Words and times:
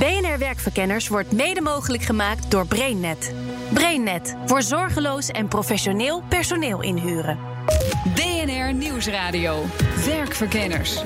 BNR 0.00 0.38
Werkverkenners 0.38 1.08
wordt 1.08 1.32
mede 1.32 1.60
mogelijk 1.60 2.02
gemaakt 2.02 2.50
door 2.50 2.66
BrainNet. 2.66 3.34
BrainNet 3.72 4.36
voor 4.46 4.62
zorgeloos 4.62 5.28
en 5.28 5.48
professioneel 5.48 6.22
personeel 6.28 6.82
inhuren. 6.82 7.38
BNR 8.14 8.74
Nieuwsradio. 8.74 9.64
Werkverkenners. 10.04 11.02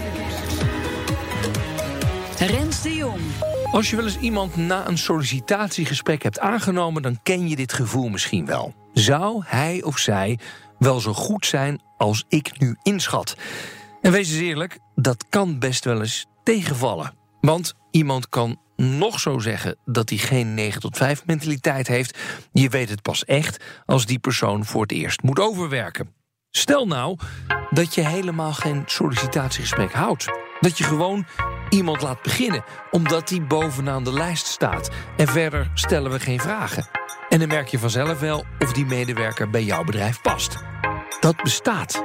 Rens 2.38 2.82
de 2.82 2.94
Jong. 2.94 3.20
Als 3.72 3.90
je 3.90 3.96
wel 3.96 4.04
eens 4.04 4.18
iemand 4.18 4.56
na 4.56 4.88
een 4.88 4.98
sollicitatiegesprek 4.98 6.22
hebt 6.22 6.38
aangenomen, 6.38 7.02
dan 7.02 7.22
ken 7.22 7.48
je 7.48 7.56
dit 7.56 7.72
gevoel 7.72 8.08
misschien 8.08 8.46
wel. 8.46 8.74
Zou 8.92 9.42
hij 9.46 9.82
of 9.82 9.98
zij 9.98 10.38
wel 10.78 11.00
zo 11.00 11.12
goed 11.12 11.46
zijn 11.46 11.82
als 11.96 12.24
ik 12.28 12.60
nu 12.60 12.76
inschat? 12.82 13.36
En 14.00 14.12
wees 14.12 14.30
eens 14.30 14.40
eerlijk, 14.40 14.78
dat 14.94 15.24
kan 15.28 15.58
best 15.58 15.84
wel 15.84 16.00
eens 16.00 16.26
tegenvallen. 16.42 17.12
Want 17.40 17.74
iemand 17.94 18.28
kan 18.28 18.60
nog 18.76 19.20
zo 19.20 19.38
zeggen 19.38 19.76
dat 19.84 20.08
hij 20.08 20.18
geen 20.18 20.54
9 20.54 20.80
tot 20.80 20.96
5 20.96 21.26
mentaliteit 21.26 21.86
heeft. 21.86 22.18
Je 22.52 22.68
weet 22.68 22.88
het 22.88 23.02
pas 23.02 23.24
echt 23.24 23.64
als 23.86 24.06
die 24.06 24.18
persoon 24.18 24.64
voor 24.64 24.82
het 24.82 24.92
eerst 24.92 25.22
moet 25.22 25.40
overwerken. 25.40 26.08
Stel 26.50 26.86
nou 26.86 27.18
dat 27.70 27.94
je 27.94 28.06
helemaal 28.06 28.52
geen 28.52 28.82
sollicitatiegesprek 28.86 29.92
houdt. 29.92 30.26
Dat 30.60 30.78
je 30.78 30.84
gewoon 30.84 31.26
iemand 31.68 32.02
laat 32.02 32.22
beginnen, 32.22 32.64
omdat 32.90 33.28
die 33.28 33.42
bovenaan 33.42 34.04
de 34.04 34.12
lijst 34.12 34.46
staat. 34.46 34.90
En 35.16 35.28
verder 35.28 35.70
stellen 35.74 36.10
we 36.10 36.20
geen 36.20 36.40
vragen. 36.40 36.88
En 37.28 37.38
dan 37.38 37.48
merk 37.48 37.68
je 37.68 37.78
vanzelf 37.78 38.20
wel 38.20 38.44
of 38.58 38.72
die 38.72 38.86
medewerker 38.86 39.50
bij 39.50 39.64
jouw 39.64 39.84
bedrijf 39.84 40.20
past. 40.20 40.56
Dat 41.20 41.42
bestaat. 41.42 42.04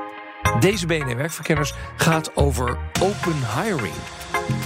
Deze 0.60 0.86
BNR 0.86 1.16
Werkverkenners 1.16 1.74
gaat 1.96 2.36
over 2.36 2.78
open 3.02 3.36
hiring. 3.56 4.19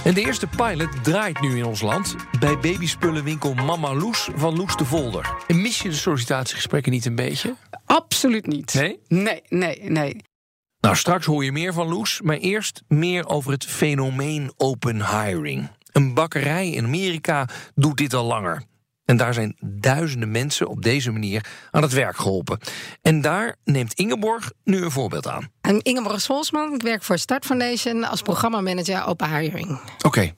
En 0.04 0.14
de 0.14 0.24
eerste 0.24 0.46
pilot 0.46 1.04
draait 1.04 1.40
nu 1.40 1.56
in 1.56 1.64
ons 1.64 1.80
land 1.80 2.16
bij 2.38 2.58
babyspullenwinkel 2.58 3.54
Mama 3.54 3.94
Loes 3.94 4.28
van 4.34 4.56
Loes 4.56 4.76
de 4.76 4.84
Volder. 4.84 5.34
En 5.46 5.60
mis 5.60 5.78
je 5.78 5.88
de 5.88 5.94
sollicitatiegesprekken 5.94 6.92
niet 6.92 7.04
een 7.04 7.14
beetje? 7.14 7.54
Absoluut 7.86 8.46
niet. 8.46 8.74
Nee? 8.74 8.98
Nee, 9.08 9.42
nee, 9.48 9.90
nee. 9.90 10.16
Nou, 10.80 10.96
straks 10.96 11.26
hoor 11.26 11.44
je 11.44 11.52
meer 11.52 11.72
van 11.72 11.88
Loes, 11.88 12.20
maar 12.20 12.36
eerst 12.36 12.82
meer 12.88 13.26
over 13.26 13.52
het 13.52 13.64
fenomeen 13.64 14.52
open 14.56 15.20
hiring. 15.20 15.68
Een 15.92 16.14
bakkerij 16.14 16.70
in 16.70 16.84
Amerika 16.84 17.48
doet 17.74 17.96
dit 17.96 18.14
al 18.14 18.24
langer. 18.24 18.62
En 19.04 19.16
daar 19.16 19.34
zijn 19.34 19.56
duizenden 19.60 20.30
mensen 20.30 20.68
op 20.68 20.82
deze 20.82 21.10
manier 21.10 21.46
aan 21.70 21.82
het 21.82 21.92
werk 21.92 22.16
geholpen. 22.16 22.58
En 23.02 23.20
daar 23.20 23.56
neemt 23.64 23.94
Ingeborg 23.94 24.52
nu 24.64 24.82
een 24.82 24.90
voorbeeld 24.90 25.28
aan. 25.28 25.48
En 25.60 25.82
Ingeborg 25.82 26.20
Scholsman, 26.20 26.74
ik 26.74 26.82
werk 26.82 27.02
voor 27.02 27.18
Start 27.18 27.44
Foundation 27.44 28.04
als 28.04 28.22
programmamanager 28.22 29.06
open 29.06 29.36
hiring. 29.36 29.80
Oké. 30.02 30.34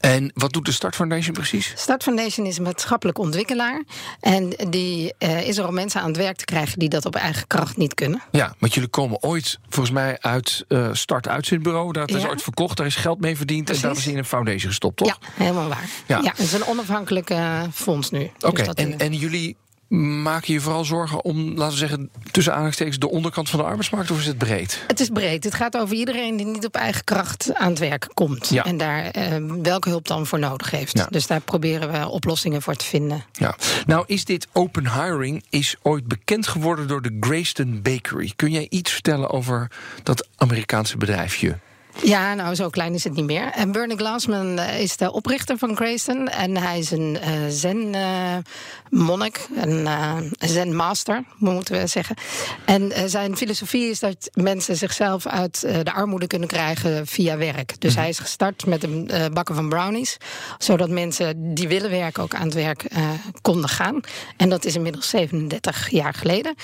En 0.00 0.30
wat 0.34 0.52
doet 0.52 0.64
de 0.64 0.72
Start 0.72 0.94
Foundation 0.94 1.34
precies? 1.34 1.72
Start 1.76 2.02
Foundation 2.02 2.46
is 2.46 2.56
een 2.56 2.62
maatschappelijk 2.62 3.18
ontwikkelaar. 3.18 3.82
En 4.20 4.48
die 4.68 5.14
uh, 5.18 5.48
is 5.48 5.58
er 5.58 5.66
om 5.66 5.74
mensen 5.74 6.00
aan 6.00 6.06
het 6.06 6.16
werk 6.16 6.36
te 6.36 6.44
krijgen 6.44 6.78
die 6.78 6.88
dat 6.88 7.04
op 7.04 7.14
eigen 7.14 7.46
kracht 7.46 7.76
niet 7.76 7.94
kunnen. 7.94 8.22
Ja, 8.30 8.54
want 8.58 8.74
jullie 8.74 8.88
komen 8.88 9.22
ooit 9.22 9.58
volgens 9.68 9.94
mij 9.94 10.18
uit 10.20 10.64
uh, 10.68 10.88
Start 10.92 11.28
Uitzendbureau. 11.28 11.92
Daar 11.92 12.08
is 12.08 12.24
ooit 12.24 12.42
verkocht, 12.42 12.76
daar 12.76 12.86
is 12.86 12.96
geld 12.96 13.20
mee 13.20 13.36
verdiend. 13.36 13.64
Precies. 13.64 13.82
En 13.82 13.88
daar 13.88 13.98
is 13.98 14.06
in 14.06 14.18
een 14.18 14.24
foundation 14.24 14.70
gestopt, 14.70 14.96
toch? 14.96 15.08
Ja, 15.08 15.16
helemaal 15.34 15.68
waar. 15.68 15.88
Ja. 16.06 16.20
Ja, 16.22 16.30
het 16.30 16.38
is 16.38 16.52
een 16.52 16.66
onafhankelijk 16.66 17.30
eh, 17.30 17.62
fonds 17.72 18.10
nu. 18.10 18.30
Oké, 18.40 18.56
Dus 18.56 18.66
dat, 18.66 18.78
en, 18.78 18.98
eh, 18.98 19.06
en 19.06 19.14
jullie 19.14 19.56
maken 19.98 20.52
je 20.52 20.60
vooral 20.60 20.84
zorgen 20.84 21.24
om, 21.24 21.54
laten 21.54 21.72
we 21.72 21.78
zeggen, 21.78 22.10
tussen 22.30 22.52
aanhalingstekens 22.52 22.98
de 22.98 23.10
onderkant 23.10 23.50
van 23.50 23.58
de 23.58 23.64
arbeidsmarkt, 23.64 24.10
of 24.10 24.18
is 24.18 24.26
het 24.26 24.38
breed? 24.38 24.84
Het 24.86 25.00
is 25.00 25.08
breed. 25.08 25.44
Het 25.44 25.54
gaat 25.54 25.76
over 25.76 25.96
iedereen 25.96 26.36
die 26.36 26.46
niet 26.46 26.66
op 26.66 26.74
eigen 26.74 27.04
kracht 27.04 27.54
aan 27.54 27.68
het 27.68 27.78
werk 27.78 28.08
komt. 28.14 28.48
Ja. 28.48 28.64
En 28.64 28.76
daar 28.76 29.04
eh, 29.04 29.36
welke 29.62 29.88
hulp 29.88 30.06
dan 30.06 30.26
voor 30.26 30.38
nodig 30.38 30.70
heeft. 30.70 30.98
Ja. 30.98 31.06
Dus 31.10 31.26
daar 31.26 31.40
proberen 31.40 31.92
we 31.92 32.08
oplossingen 32.08 32.62
voor 32.62 32.74
te 32.74 32.84
vinden. 32.84 33.24
Ja. 33.32 33.56
Nou, 33.86 34.04
is 34.06 34.24
dit 34.24 34.48
open 34.52 34.92
hiring 34.92 35.44
is 35.48 35.76
ooit 35.82 36.06
bekend 36.06 36.46
geworden 36.46 36.88
door 36.88 37.02
de 37.02 37.16
Grayston 37.20 37.82
Bakery. 37.82 38.32
Kun 38.36 38.50
jij 38.50 38.66
iets 38.68 38.92
vertellen 38.92 39.30
over 39.30 39.70
dat 40.02 40.28
Amerikaanse 40.36 40.96
bedrijfje? 40.96 41.58
Ja, 42.02 42.34
nou, 42.34 42.54
zo 42.54 42.68
klein 42.68 42.94
is 42.94 43.04
het 43.04 43.14
niet 43.14 43.24
meer. 43.24 43.50
En 43.52 43.72
Bernie 43.72 43.96
Glassman 43.96 44.58
eh, 44.58 44.80
is 44.80 44.96
de 44.96 45.12
oprichter 45.12 45.58
van 45.58 45.76
Grayston. 45.76 46.28
En 46.28 46.56
hij 46.56 46.78
is 46.78 46.90
een 46.90 47.18
eh, 47.20 47.30
zen-monnik, 47.48 49.48
een 49.56 49.86
eh, 49.86 50.16
zen-master, 50.38 51.24
moeten 51.38 51.80
we 51.80 51.86
zeggen. 51.86 52.16
En 52.64 53.10
zijn 53.10 53.36
filosofie 53.36 53.90
is 53.90 53.98
dat 53.98 54.30
mensen 54.34 54.76
zichzelf 54.76 55.26
uit 55.26 55.60
de 55.60 55.92
armoede 55.92 56.26
kunnen 56.26 56.48
krijgen 56.48 57.06
via 57.06 57.36
werk. 57.36 57.80
Dus 57.80 57.94
hij 57.94 58.08
is 58.08 58.18
gestart 58.18 58.66
met 58.66 58.82
een 58.82 59.10
bakken 59.32 59.54
van 59.54 59.68
brownies. 59.68 60.16
Zodat 60.58 60.88
mensen 60.88 61.54
die 61.54 61.68
willen 61.68 61.90
werken 61.90 62.22
ook 62.22 62.34
aan 62.34 62.44
het 62.44 62.54
werk 62.54 62.86
konden 63.42 63.68
gaan. 63.68 64.00
En 64.36 64.48
dat 64.48 64.64
is 64.64 64.74
inmiddels 64.74 65.08
37 65.08 65.90
jaar 65.90 66.14
geleden. 66.14 66.54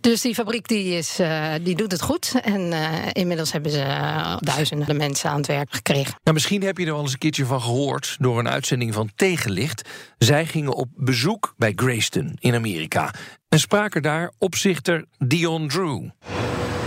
Dus 0.00 0.20
die 0.20 0.34
fabriek 0.34 0.68
die 0.68 0.96
is, 0.96 1.18
die 1.62 1.76
doet 1.76 1.92
het 1.92 2.02
goed. 2.02 2.32
En 2.42 2.72
inmiddels 3.12 3.52
hebben 3.52 3.70
ze 3.70 3.80
eh, 3.80 4.36
duizenden 4.68 4.96
mensen 4.96 5.30
aan 5.30 5.36
het 5.36 5.46
werk 5.46 5.74
gekregen. 5.74 6.14
Nou, 6.22 6.34
misschien 6.34 6.62
heb 6.62 6.78
je 6.78 6.86
er 6.86 6.92
wel 6.92 7.02
eens 7.02 7.12
een 7.12 7.18
keertje 7.18 7.46
van 7.46 7.60
gehoord 7.60 8.16
door 8.18 8.38
een 8.38 8.48
uitzending 8.48 8.94
van 8.94 9.10
Tegenlicht. 9.16 9.88
Zij 10.18 10.46
gingen 10.46 10.72
op 10.72 10.88
bezoek 10.94 11.54
bij 11.56 11.72
Grayston 11.76 12.36
in 12.40 12.54
Amerika 12.54 13.14
en 13.48 13.58
spraken 13.58 14.02
daar 14.02 14.32
opzichter 14.38 15.04
Dion 15.18 15.68
Drew. 15.68 16.08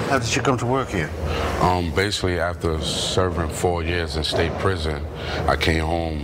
How 0.10 0.20
did 0.20 0.32
you 0.32 0.42
come 0.42 0.58
to 0.58 0.68
work 0.68 0.92
here? 0.92 1.10
Um, 1.62 1.94
basically, 1.94 2.40
after 2.40 2.84
serving 2.84 3.52
four 3.52 3.84
years 3.84 4.16
in 4.16 4.24
state 4.24 4.52
prison, 4.58 5.02
I 5.54 5.56
came 5.56 5.80
home. 5.80 6.20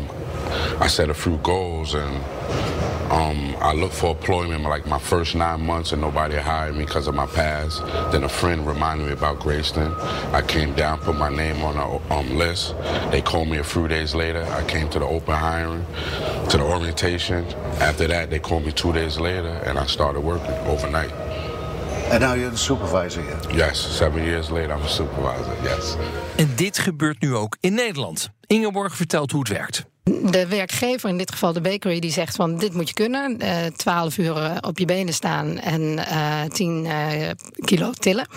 I 0.81 0.87
set 0.87 1.09
a 1.09 1.13
few 1.13 1.39
goals, 1.41 1.93
and 1.93 2.13
um, 3.11 3.55
I 3.59 3.73
looked 3.73 3.93
for 3.93 4.11
employment 4.11 4.63
like 4.63 4.85
my 4.87 4.99
first 4.99 5.35
nine 5.35 5.61
months, 5.61 5.91
and 5.91 6.01
nobody 6.01 6.35
hired 6.35 6.75
me 6.75 6.85
because 6.85 7.07
of 7.07 7.15
my 7.15 7.27
past. 7.27 7.85
Then 8.11 8.23
a 8.23 8.29
friend 8.29 8.65
reminded 8.65 9.07
me 9.07 9.13
about 9.13 9.39
Grayston. 9.39 9.93
I 10.33 10.41
came 10.41 10.73
down, 10.73 10.99
put 10.99 11.15
my 11.15 11.29
name 11.29 11.63
on 11.63 11.77
a 11.77 12.13
um, 12.13 12.37
list. 12.37 12.75
They 13.11 13.21
called 13.21 13.47
me 13.47 13.57
a 13.57 13.63
few 13.63 13.87
days 13.87 14.15
later. 14.15 14.43
I 14.43 14.63
came 14.63 14.89
to 14.89 14.99
the 14.99 15.05
open 15.05 15.35
hiring, 15.35 15.85
to 16.49 16.57
the 16.57 16.63
orientation. 16.63 17.45
After 17.79 18.07
that, 18.07 18.29
they 18.29 18.39
called 18.39 18.65
me 18.65 18.71
two 18.71 18.93
days 18.93 19.19
later, 19.19 19.61
and 19.65 19.77
I 19.77 19.85
started 19.85 20.21
working 20.21 20.55
overnight. 20.67 21.11
And 22.11 22.21
now 22.21 22.33
you're 22.33 22.51
the 22.51 22.57
supervisor 22.57 23.21
here. 23.21 23.39
Yes, 23.51 23.79
seven 23.79 24.23
years 24.23 24.49
later, 24.49 24.73
I'm 24.73 24.83
a 24.83 24.87
supervisor. 24.87 25.55
Yes. 25.63 25.95
En 26.35 26.55
dit 26.55 26.77
gebeurt 26.77 27.21
nu 27.21 27.35
ook 27.35 27.57
in 27.59 27.73
Nederland. 27.73 28.29
Ingeborg 28.47 28.95
vertelt 28.95 29.31
hoe 29.31 29.39
het 29.39 29.49
werkt. 29.49 29.85
De 30.11 30.47
werkgever, 30.47 31.09
in 31.09 31.17
dit 31.17 31.31
geval 31.31 31.53
de 31.53 31.61
bakery, 31.61 31.99
die 31.99 32.11
zegt 32.11 32.35
van 32.35 32.57
dit 32.57 32.73
moet 32.73 32.87
je 32.87 32.93
kunnen. 32.93 33.39
eh 33.39 33.65
12 33.75 34.17
uur 34.17 34.37
eh, 34.37 34.57
op 34.61 34.77
je 34.79 34.85
benen 34.85 35.13
staan 35.13 35.57
en 35.59 36.05
eh 36.07 36.43
10 36.43 36.85
eh, 36.85 37.29
kilo 37.55 37.91
tillen. 37.91 38.27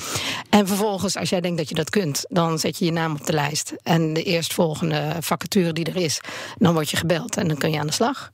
En 0.51 0.67
vervolgens, 0.67 1.17
als 1.17 1.29
jij 1.29 1.41
denkt 1.41 1.59
dat 1.59 1.69
je 1.69 1.75
dat 1.75 1.91
kunt, 1.91 2.25
dan 2.29 2.59
zet 2.59 2.79
je 2.79 2.85
je 2.85 2.93
naam 2.93 3.13
op 3.13 3.27
de 3.27 3.33
lijst. 3.33 3.73
En 3.83 4.13
de 4.13 4.23
eerstvolgende 4.23 5.17
vacature 5.21 5.73
die 5.73 5.85
er 5.85 5.97
is, 5.97 6.21
dan 6.59 6.73
word 6.75 6.91
je 6.91 6.97
gebeld 6.97 7.37
en 7.37 7.49
dan 7.49 7.57
kun 7.57 7.71
je 7.71 7.79
aan 7.79 7.87
de 7.87 7.93
slag. 7.93 8.31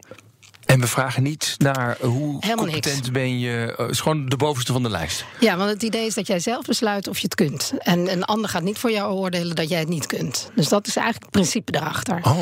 En 0.64 0.80
we 0.80 0.86
vragen 0.86 1.22
niet 1.22 1.54
naar 1.58 1.96
hoe 2.00 2.36
Helemaal 2.40 2.64
competent 2.64 2.96
niks. 2.96 3.10
ben 3.10 3.38
je. 3.38 3.74
Het 3.76 3.90
is 3.90 4.00
gewoon 4.00 4.26
de 4.28 4.36
bovenste 4.36 4.72
van 4.72 4.82
de 4.82 4.90
lijst. 4.90 5.24
Ja, 5.40 5.56
want 5.56 5.70
het 5.70 5.82
idee 5.82 6.06
is 6.06 6.14
dat 6.14 6.26
jij 6.26 6.38
zelf 6.40 6.66
besluit 6.66 7.08
of 7.08 7.16
je 7.18 7.24
het 7.24 7.34
kunt. 7.34 7.72
En 7.78 8.12
een 8.12 8.24
ander 8.24 8.50
gaat 8.50 8.62
niet 8.62 8.78
voor 8.78 8.90
jou 8.90 9.14
oordelen 9.14 9.56
dat 9.56 9.68
jij 9.68 9.78
het 9.78 9.88
niet 9.88 10.06
kunt. 10.06 10.50
Dus 10.54 10.68
dat 10.68 10.86
is 10.86 10.96
eigenlijk 10.96 11.24
het 11.24 11.34
principe 11.40 11.74
erachter. 11.76 12.20
Oh. 12.22 12.38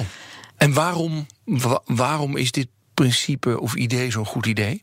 En 0.63 0.73
waarom, 0.73 1.27
wa- 1.45 1.83
waarom 1.85 2.37
is 2.37 2.53
dit 2.53 2.69
principe 2.95 3.61
of 3.61 3.75
idee 3.75 4.11
zo'n 4.11 4.27
goed 4.27 4.47
idee? 4.47 4.83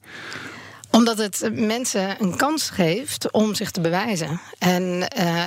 Omdat 0.92 1.18
het 1.18 1.50
mensen 1.54 2.16
een 2.22 2.36
kans 2.38 2.70
geeft 2.70 3.32
om 3.32 3.56
zich 3.56 3.72
te 3.72 3.82
bewijzen. 3.82 4.42
En 4.58 5.08
eh, 5.08 5.44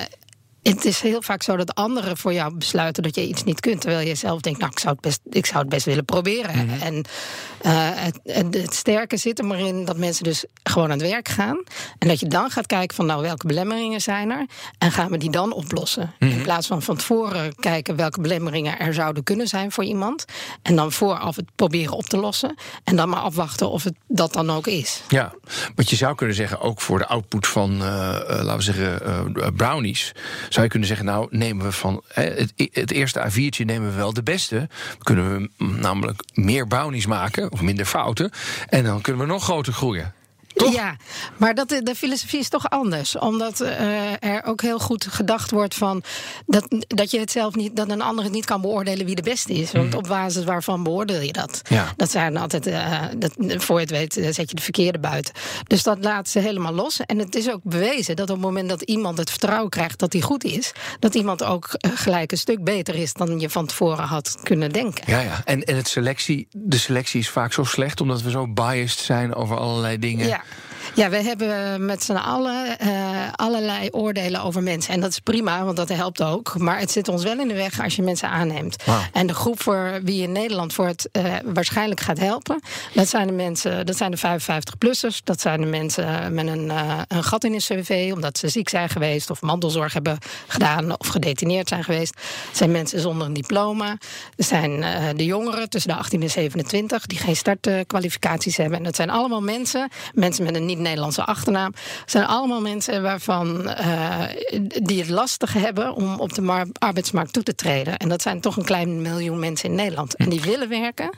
het 0.62 0.84
is 0.84 1.00
heel 1.00 1.22
vaak 1.22 1.42
zo 1.42 1.56
dat 1.56 1.74
anderen 1.74 2.16
voor 2.16 2.32
jou 2.32 2.54
besluiten 2.54 3.02
dat 3.02 3.14
je 3.14 3.26
iets 3.26 3.44
niet 3.44 3.60
kunt. 3.60 3.80
Terwijl 3.80 4.06
je 4.06 4.14
zelf 4.14 4.40
denkt, 4.40 4.58
nou, 4.58 4.72
ik 4.72 4.78
zou 4.78 4.92
het 4.92 5.02
best, 5.02 5.20
ik 5.30 5.46
zou 5.46 5.58
het 5.58 5.68
best 5.68 5.84
willen 5.84 6.04
proberen. 6.04 6.66
Mhm. 6.66 6.82
En 6.82 7.04
eh, 7.60 7.72
het, 7.94 8.20
het, 8.24 8.54
het 8.54 8.74
sterke 8.74 9.16
zit 9.16 9.38
er 9.38 9.44
maar 9.44 9.58
in 9.58 9.84
dat 9.84 9.96
mensen 9.96 10.24
dus 10.24 10.44
gewoon 10.62 10.90
aan 10.90 10.98
het 10.98 11.10
werk 11.10 11.28
gaan. 11.28 11.62
En 11.98 12.08
dat 12.08 12.20
je 12.20 12.26
dan 12.26 12.50
gaat 12.50 12.66
kijken 12.66 12.96
van, 12.96 13.06
nou, 13.06 13.22
welke 13.22 13.46
belemmeringen 13.46 14.00
zijn 14.00 14.30
er? 14.30 14.46
En 14.78 14.92
gaan 14.92 15.10
we 15.10 15.18
die 15.18 15.30
dan 15.30 15.52
oplossen? 15.52 16.14
Mhm. 16.18 16.30
In 16.30 16.42
plaats 16.42 16.66
van 16.66 16.82
van 16.82 16.96
tevoren 16.96 17.54
kijken 17.54 17.96
welke 17.96 18.20
belemmeringen 18.20 18.78
er 18.78 18.94
zouden 18.94 19.22
kunnen 19.22 19.48
zijn 19.48 19.72
voor 19.72 19.84
iemand. 19.84 20.24
En 20.62 20.76
dan 20.76 20.92
vooraf 20.92 21.36
het 21.36 21.50
proberen 21.56 21.96
op 21.96 22.04
te 22.04 22.16
lossen. 22.16 22.54
En 22.84 22.96
dan 22.96 23.08
maar 23.08 23.20
afwachten 23.20 23.70
of 23.70 23.84
het 23.84 23.94
dat 24.08 24.32
dan 24.32 24.50
ook 24.50 24.66
is. 24.66 25.02
Ja, 25.08 25.32
want 25.74 25.90
je 25.90 25.96
zou 25.96 26.14
kunnen 26.14 26.36
zeggen, 26.36 26.60
ook 26.60 26.80
voor 26.80 26.98
de 26.98 27.06
output 27.06 27.46
van, 27.46 27.82
eh, 27.82 28.16
eh, 28.16 28.26
laten 28.26 28.56
we 28.56 28.62
zeggen, 28.62 29.56
brownies, 29.56 30.12
zou 30.52 30.64
je 30.64 30.70
kunnen 30.70 30.88
zeggen, 30.88 31.06
nou 31.06 31.26
nemen 31.30 31.66
we 31.66 31.72
van 31.72 32.02
het, 32.08 32.52
het 32.72 32.90
eerste 32.90 33.30
A4'tje 33.30 33.64
nemen 33.64 33.90
we 33.90 33.96
wel 33.96 34.12
de 34.12 34.22
beste. 34.22 34.68
Kunnen 34.98 35.34
we 35.34 35.64
namelijk 35.64 36.22
meer 36.34 36.66
brownies 36.66 37.06
maken, 37.06 37.52
of 37.52 37.60
minder 37.62 37.86
fouten, 37.86 38.30
en 38.68 38.84
dan 38.84 39.00
kunnen 39.00 39.22
we 39.22 39.32
nog 39.32 39.44
groter 39.44 39.72
groeien. 39.72 40.14
Toch? 40.62 40.74
Ja, 40.74 40.96
maar 41.36 41.54
dat, 41.54 41.68
de 41.68 41.94
filosofie 41.96 42.38
is 42.38 42.48
toch 42.48 42.70
anders. 42.70 43.18
Omdat 43.18 43.60
eh, 43.60 44.22
er 44.22 44.44
ook 44.44 44.62
heel 44.62 44.78
goed 44.78 45.06
gedacht 45.10 45.50
wordt 45.50 45.74
van 45.74 46.02
dat, 46.46 46.66
dat 46.86 47.10
je 47.10 47.18
het 47.18 47.30
zelf 47.30 47.54
niet, 47.54 47.76
dat 47.76 47.90
een 47.90 48.02
ander 48.02 48.24
het 48.24 48.32
niet 48.32 48.44
kan 48.44 48.60
beoordelen 48.60 49.06
wie 49.06 49.14
de 49.14 49.22
beste 49.22 49.52
is. 49.52 49.72
Want 49.72 49.94
op 49.94 50.08
basis 50.08 50.44
waarvan 50.44 50.82
beoordeel 50.82 51.20
je 51.20 51.32
dat? 51.32 51.62
Ja. 51.68 51.92
Dat 51.96 52.10
zijn 52.10 52.36
altijd, 52.36 52.66
eh, 52.66 53.00
dat, 53.16 53.32
voor 53.38 53.76
je 53.76 53.82
het 53.82 53.90
weet, 53.90 54.16
eh, 54.16 54.24
zet 54.24 54.50
je 54.50 54.56
de 54.56 54.62
verkeerde 54.62 54.98
buiten. 54.98 55.34
Dus 55.66 55.82
dat 55.82 55.98
laat 56.00 56.28
ze 56.28 56.38
helemaal 56.38 56.72
los. 56.72 57.00
En 57.06 57.18
het 57.18 57.34
is 57.34 57.50
ook 57.50 57.60
bewezen 57.62 58.16
dat 58.16 58.30
op 58.30 58.36
het 58.36 58.44
moment 58.44 58.68
dat 58.68 58.82
iemand 58.82 59.18
het 59.18 59.30
vertrouwen 59.30 59.70
krijgt 59.70 59.98
dat 59.98 60.12
hij 60.12 60.22
goed 60.22 60.44
is, 60.44 60.72
dat 60.98 61.14
iemand 61.14 61.44
ook 61.44 61.68
gelijk 61.94 62.32
een 62.32 62.38
stuk 62.38 62.64
beter 62.64 62.94
is 62.94 63.12
dan 63.12 63.40
je 63.40 63.50
van 63.50 63.66
tevoren 63.66 64.04
had 64.04 64.36
kunnen 64.42 64.70
denken. 64.70 65.04
Ja, 65.06 65.20
ja. 65.20 65.42
En, 65.44 65.64
en 65.64 65.76
het 65.76 65.88
selectie, 65.88 66.46
de 66.50 66.78
selectie 66.78 67.20
is 67.20 67.28
vaak 67.28 67.52
zo 67.52 67.64
slecht 67.64 68.00
omdat 68.00 68.22
we 68.22 68.30
zo 68.30 68.48
biased 68.48 68.98
zijn 68.98 69.34
over 69.34 69.56
allerlei 69.58 69.98
dingen. 69.98 70.26
Ja. 70.26 70.42
Ja, 70.94 71.08
we 71.08 71.22
hebben 71.22 71.84
met 71.84 72.02
z'n 72.02 72.12
allen 72.12 72.78
eh, 72.78 72.88
allerlei 73.32 73.88
oordelen 73.90 74.42
over 74.42 74.62
mensen. 74.62 74.94
En 74.94 75.00
dat 75.00 75.10
is 75.10 75.18
prima, 75.18 75.64
want 75.64 75.76
dat 75.76 75.88
helpt 75.88 76.22
ook. 76.22 76.58
Maar 76.58 76.78
het 76.78 76.90
zit 76.90 77.08
ons 77.08 77.22
wel 77.22 77.38
in 77.38 77.48
de 77.48 77.54
weg 77.54 77.82
als 77.82 77.96
je 77.96 78.02
mensen 78.02 78.28
aanneemt. 78.28 78.76
En 79.12 79.26
de 79.26 79.34
groep 79.34 79.62
voor 79.62 80.00
wie 80.02 80.22
in 80.22 80.32
Nederland 80.32 80.72
voor 80.72 80.86
het 80.86 81.08
eh, 81.12 81.24
waarschijnlijk 81.44 82.00
gaat 82.00 82.18
helpen, 82.18 82.60
dat 82.94 83.08
zijn 83.08 83.26
de 83.26 83.32
mensen, 83.32 83.86
dat 83.86 83.96
zijn 83.96 84.10
de 84.10 84.18
55-plussers. 84.18 85.20
Dat 85.24 85.40
zijn 85.40 85.60
de 85.60 85.66
mensen 85.66 86.34
met 86.34 86.46
een, 86.46 86.70
eh, 86.70 86.98
een 87.08 87.24
gat 87.24 87.44
in 87.44 87.50
hun 87.50 87.60
cv, 87.60 88.10
omdat 88.14 88.38
ze 88.38 88.48
ziek 88.48 88.68
zijn 88.68 88.88
geweest 88.88 89.30
of 89.30 89.40
mantelzorg 89.40 89.92
hebben 89.92 90.18
gedaan 90.46 90.98
of 90.98 91.06
gedetineerd 91.06 91.68
zijn 91.68 91.84
geweest. 91.84 92.14
Het 92.48 92.56
zijn 92.56 92.70
mensen 92.70 93.00
zonder 93.00 93.26
een 93.26 93.32
diploma. 93.32 93.90
Er 94.36 94.44
zijn 94.44 94.84
de 95.16 95.24
jongeren 95.24 95.70
tussen 95.70 95.90
de 95.90 95.96
18 95.96 96.22
en 96.22 96.30
27 96.30 97.06
die 97.06 97.18
geen 97.18 97.36
startkwalificaties 97.36 98.56
hebben. 98.56 98.78
En 98.78 98.84
dat 98.84 98.96
zijn 98.96 99.10
allemaal 99.10 99.42
mensen, 99.42 99.90
mensen 100.14 100.44
met 100.44 100.54
een 100.54 100.66
niet-Nederlandse 100.74 101.24
achternaam. 101.24 101.72
Het 102.00 102.10
zijn 102.10 102.26
allemaal 102.26 102.60
mensen 102.60 103.02
waarvan 103.02 103.68
eh, 103.68 104.20
die 104.82 105.00
het 105.00 105.08
lastig 105.08 105.52
hebben 105.52 105.94
om 105.94 106.20
op 106.20 106.34
de 106.34 106.42
mar- 106.42 106.66
arbeidsmarkt 106.78 107.32
toe 107.32 107.42
te 107.42 107.54
treden. 107.54 107.96
En 107.96 108.08
dat 108.08 108.22
zijn 108.22 108.40
toch 108.40 108.56
een 108.56 108.64
klein 108.64 109.02
miljoen 109.02 109.38
mensen 109.38 109.68
in 109.68 109.74
Nederland. 109.74 110.16
En 110.16 110.28
die 110.28 110.40
willen 110.40 110.68
werken 110.68 111.10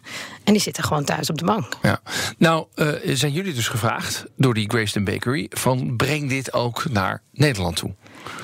en 0.45 0.53
die 0.53 0.63
zitten 0.63 0.85
gewoon 0.85 1.05
thuis 1.05 1.31
op 1.31 1.39
de 1.39 1.45
bank. 1.45 1.77
Ja. 1.83 2.01
Nou, 2.39 2.67
eh, 2.75 2.89
zijn 3.05 3.33
jullie 3.33 3.55
dus 3.55 3.69
gevraagd 3.69 4.25
door 4.37 4.55
die 4.55 4.71
Grayston 4.71 5.05
Bakery 5.05 5.47
van 5.51 5.97
breng 5.97 6.29
dit 6.29 6.53
ook 6.53 6.85
naar 6.91 7.23
Nederland 7.33 7.77
toe? 7.77 7.95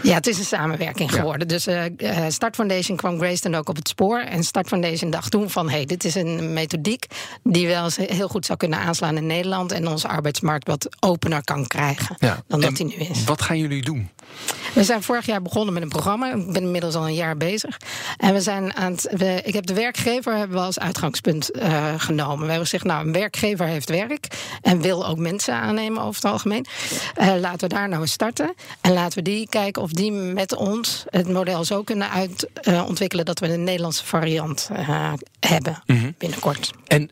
Ja, 0.03 0.15
het 0.15 0.27
is 0.27 0.38
een 0.38 0.44
samenwerking 0.44 1.11
Ja. 1.11 1.17
geworden. 1.17 1.49
Dus 1.49 1.67
eh, 1.67 1.85
Start 2.29 2.55
Foundation 2.55 2.97
kwam 2.97 3.19
Grace 3.19 3.43
dan 3.43 3.55
ook 3.55 3.69
op 3.69 3.77
het 3.77 3.88
spoor. 3.88 4.19
En 4.19 4.43
Start 4.44 4.69
Foundation 4.69 5.11
dacht 5.11 5.31
toen 5.31 5.50
van... 5.50 5.69
hé, 5.69 5.77
hey, 5.77 5.85
dit 5.85 6.05
is 6.05 6.15
een 6.15 6.53
methodiek 6.53 7.06
die 7.43 7.67
wel 7.67 7.85
eens 7.85 7.97
heel 7.97 8.29
goed 8.29 8.47
zou 8.47 8.59
kunnen 8.59 8.79
aanslaan 8.79 9.17
in 9.17 9.27
Nederland... 9.27 9.73
en 9.73 9.88
onze 9.88 10.09
arbeidsmarkt 10.09 10.67
wat 10.67 10.88
opener 11.00 11.44
kan 11.44 11.67
krijgen 11.67 12.17
dan 12.47 12.61
dat 12.61 12.77
die 12.77 12.87
nu 12.87 12.93
is. 12.94 13.25
Wat 13.25 13.43
gaan 13.43 13.59
jullie 13.59 13.82
doen? 13.82 14.09
We 14.72 14.84
zijn 14.84 15.02
vorig 15.02 15.26
jaar 15.26 15.43
begonnen 15.43 15.75
met 15.75 15.82
een 15.82 15.88
programma. 15.88 16.34
Ik 16.34 16.52
ben 16.52 16.62
inmiddels 16.62 16.94
al 16.94 17.06
een 17.06 17.14
jaar 17.14 17.37
bezig. 17.37 17.76
En 18.17 18.34
we 18.34 18.40
zijn 18.40 18.75
aan 18.75 18.93
het. 18.93 19.08
We, 19.17 19.40
ik 19.44 19.55
heb 19.55 19.67
de 19.67 19.75
werkgever 19.75 20.37
hebben 20.37 20.56
we 20.56 20.64
als 20.64 20.78
uitgangspunt 20.78 21.50
eh, 21.50 21.94
genomen. 21.96 22.38
We 22.38 22.46
hebben 22.46 22.69
gezegd, 22.69 22.84
nou, 22.84 23.06
een 23.06 23.12
werkgever 23.12 23.67
heeft 23.67 23.88
werk 23.88 24.26
en 24.62 24.81
wil 24.81 25.06
ook 25.06 25.19
mensen 25.19 25.55
aannemen 25.55 26.02
over 26.02 26.22
het 26.22 26.32
algemeen. 26.32 26.67
Eh, 27.14 27.34
laten 27.40 27.69
we 27.69 27.75
daar 27.75 27.88
nou 27.88 28.00
eens 28.00 28.12
starten. 28.12 28.55
En 28.81 28.93
laten 28.93 29.19
we 29.19 29.25
die 29.25 29.49
kijken 29.49 29.82
of 29.82 29.93
die 29.93 30.12
met 30.12 30.55
ons 30.55 31.05
het 31.11 31.28
model 31.28 31.64
zo 31.64 31.82
kunnen 31.82 32.11
uitontwikkelen 32.11 32.87
ontwikkelen 32.87 33.25
dat 33.25 33.38
we 33.38 33.52
een 33.52 33.64
Nederlandse 33.64 34.05
variant 34.05 34.70
eh, 34.72 35.12
hebben 35.40 35.82
binnenkort. 36.19 36.70
En 36.87 37.11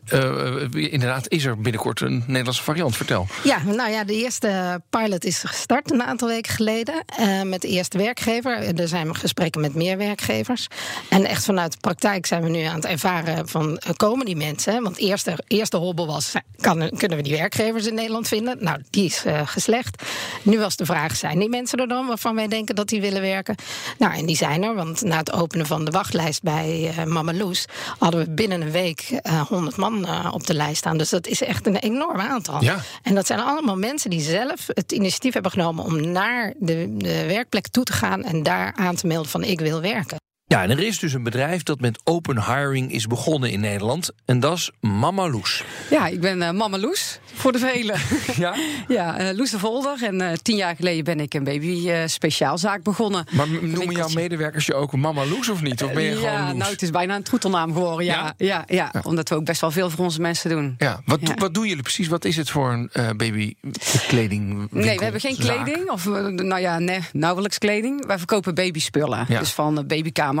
inderdaad, 0.71 1.29
is 1.29 1.45
er 1.45 1.57
binnenkort 1.57 2.01
een 2.01 2.23
Nederlandse 2.27 2.63
variant? 2.63 2.97
Vertel. 2.97 3.27
Ja, 3.43 3.63
nou 3.63 3.91
ja, 3.91 4.03
de 4.03 4.15
eerste 4.15 4.81
pilot 4.89 5.25
is 5.25 5.43
gestart 5.43 5.91
een 5.91 6.03
aantal 6.03 6.27
weken 6.27 6.53
geleden. 6.53 7.03
Eh, 7.49 7.55
met 7.55 7.61
de 7.61 7.67
eerste 7.67 7.97
werkgever. 7.97 8.79
Er 8.79 8.87
zijn 8.87 9.15
gesprekken 9.15 9.61
met 9.61 9.75
meer 9.75 9.97
werkgevers. 9.97 10.67
En 11.09 11.25
echt 11.25 11.45
vanuit 11.45 11.71
de 11.71 11.77
praktijk 11.79 12.25
zijn 12.25 12.43
we 12.43 12.49
nu 12.49 12.61
aan 12.61 12.75
het 12.75 12.85
ervaren 12.85 13.47
van 13.47 13.77
eh, 13.77 13.93
komen 13.95 14.25
die 14.25 14.35
mensen. 14.35 14.83
Want 14.83 14.95
de 14.95 15.01
eerste, 15.01 15.37
eerste 15.47 15.77
hobbel 15.77 16.07
was, 16.07 16.33
kan, 16.57 16.89
kunnen 16.97 17.17
we 17.17 17.23
die 17.23 17.37
werkgevers 17.37 17.87
in 17.87 17.93
Nederland 17.93 18.27
vinden? 18.27 18.57
Nou, 18.59 18.81
die 18.89 19.05
is 19.05 19.25
eh, 19.25 19.41
geslecht. 19.45 20.03
Nu 20.41 20.59
was 20.59 20.75
de 20.75 20.85
vraag, 20.85 21.15
zijn 21.15 21.39
die 21.39 21.49
mensen 21.49 21.79
er 21.79 21.87
dan 21.87 22.07
waarvan 22.07 22.35
wij 22.35 22.47
denken 22.47 22.75
dat 22.75 22.87
die 22.87 23.01
willen 23.01 23.21
werken? 23.21 23.55
Nou, 23.97 24.13
en 24.13 24.25
die 24.25 24.35
zijn 24.35 24.63
er, 24.63 24.75
want 24.75 25.01
na 25.01 25.17
het 25.17 25.31
openen 25.31 25.65
van 25.65 25.85
de 25.85 25.91
wachtlijst 25.91 26.41
bij 26.41 26.93
eh 26.97 27.05
Mama 27.05 27.33
Loes... 27.33 27.65
hadden 27.97 28.19
we 28.19 28.31
binnen 28.31 28.61
een 28.61 28.71
week 28.71 29.19
eh 29.21 29.41
100 29.41 29.77
man 29.77 30.05
eh, 30.05 30.29
op 30.33 30.47
de 30.47 30.53
lijst 30.53 30.77
staan. 30.77 30.97
Dus 30.97 31.09
dat 31.09 31.27
is 31.27 31.41
echt 31.41 31.67
een 31.67 31.75
enorm 31.75 32.19
aantal. 32.19 32.63
Ja. 32.63 32.77
En 33.03 33.15
dat 33.15 33.27
zijn 33.27 33.39
allemaal 33.39 33.77
mensen 33.77 34.09
die 34.09 34.21
zelf 34.21 34.67
het 34.67 34.91
initiatief 34.91 35.33
hebben 35.33 35.51
genomen 35.51 35.83
om 35.85 36.11
naar 36.11 36.53
de, 36.57 36.95
de 36.97 37.25
werkplek 37.39 37.67
toe 37.67 37.83
te 37.83 37.93
gaan 37.93 38.23
en 38.23 38.43
daar 38.43 38.73
aan 38.75 38.95
te 38.95 39.07
melden 39.07 39.31
van 39.31 39.43
ik 39.43 39.59
wil 39.59 39.81
werken. 39.81 40.17
Ja, 40.49 40.63
en 40.63 40.69
er 40.69 40.79
is 40.79 40.99
dus 40.99 41.13
een 41.13 41.23
bedrijf 41.23 41.63
dat 41.63 41.79
met 41.79 42.01
open 42.03 42.43
hiring 42.43 42.91
is 42.91 43.07
begonnen 43.07 43.51
in 43.51 43.59
Nederland. 43.59 44.11
En 44.25 44.39
dat 44.39 44.57
is 44.57 44.71
Mama 44.81 45.29
Loes. 45.29 45.63
Ja, 45.89 46.07
ik 46.07 46.21
ben 46.21 46.41
eh, 46.41 46.51
mama 46.51 46.77
Loes, 46.77 47.19
voor 47.33 47.51
de 47.51 47.59
velen. 47.59 47.99
Ja? 48.35 48.55
ja, 48.87 49.17
eh, 49.17 49.37
Loes 49.37 49.51
de 49.51 49.59
Volder. 49.59 50.03
En 50.03 50.21
eh, 50.21 50.33
tien 50.41 50.55
jaar 50.55 50.75
geleden 50.75 51.03
ben 51.03 51.19
ik 51.19 51.33
een 51.33 51.43
baby 51.43 51.89
speciaalzaak 52.05 52.83
begonnen. 52.83 53.25
Maar 53.31 53.47
noemen 53.61 53.95
jouw 53.95 54.09
medewerkers 54.09 54.65
je 54.65 54.73
ook 54.73 54.95
Mama 54.95 55.25
Loes 55.25 55.49
of 55.49 55.61
niet? 55.61 55.83
Of 55.83 55.93
ben 55.93 56.03
je 56.03 56.15
gewoon 56.15 56.31
ja, 56.31 56.47
Loes? 56.47 56.57
nou, 56.57 56.71
het 56.71 56.81
is 56.81 56.89
bijna 56.89 57.15
een 57.15 57.23
troetelnaam 57.23 57.73
geworden. 57.73 58.05
Ja, 58.05 58.33
ja? 58.37 58.63
Ja, 58.67 58.91
omdat 59.03 59.29
we 59.29 59.35
ook 59.35 59.45
best 59.45 59.61
wel 59.61 59.71
veel 59.71 59.89
voor 59.89 60.05
onze 60.05 60.21
mensen 60.21 60.49
doen. 60.49 60.75
Ja, 60.77 61.01
wat, 61.05 61.19
wat 61.35 61.53
doen 61.53 61.67
jullie 61.67 61.83
precies? 61.83 62.07
Wat 62.07 62.25
is 62.25 62.35
het 62.35 62.49
voor 62.49 62.71
een 62.71 62.89
babykleding? 63.17 64.67
Nee, 64.71 64.97
we 64.97 65.03
hebben 65.03 65.21
geen 65.21 65.37
kleding. 65.37 65.89
Of, 65.89 66.05
nou 66.05 66.59
ja, 66.59 66.79
nee, 66.79 66.99
nauwelijks 67.13 67.57
kleding. 67.57 68.05
Wij 68.05 68.17
verkopen 68.17 68.55
babyspullen. 68.55 69.25
Dus 69.27 69.51
van 69.51 69.77
eh, 69.77 69.83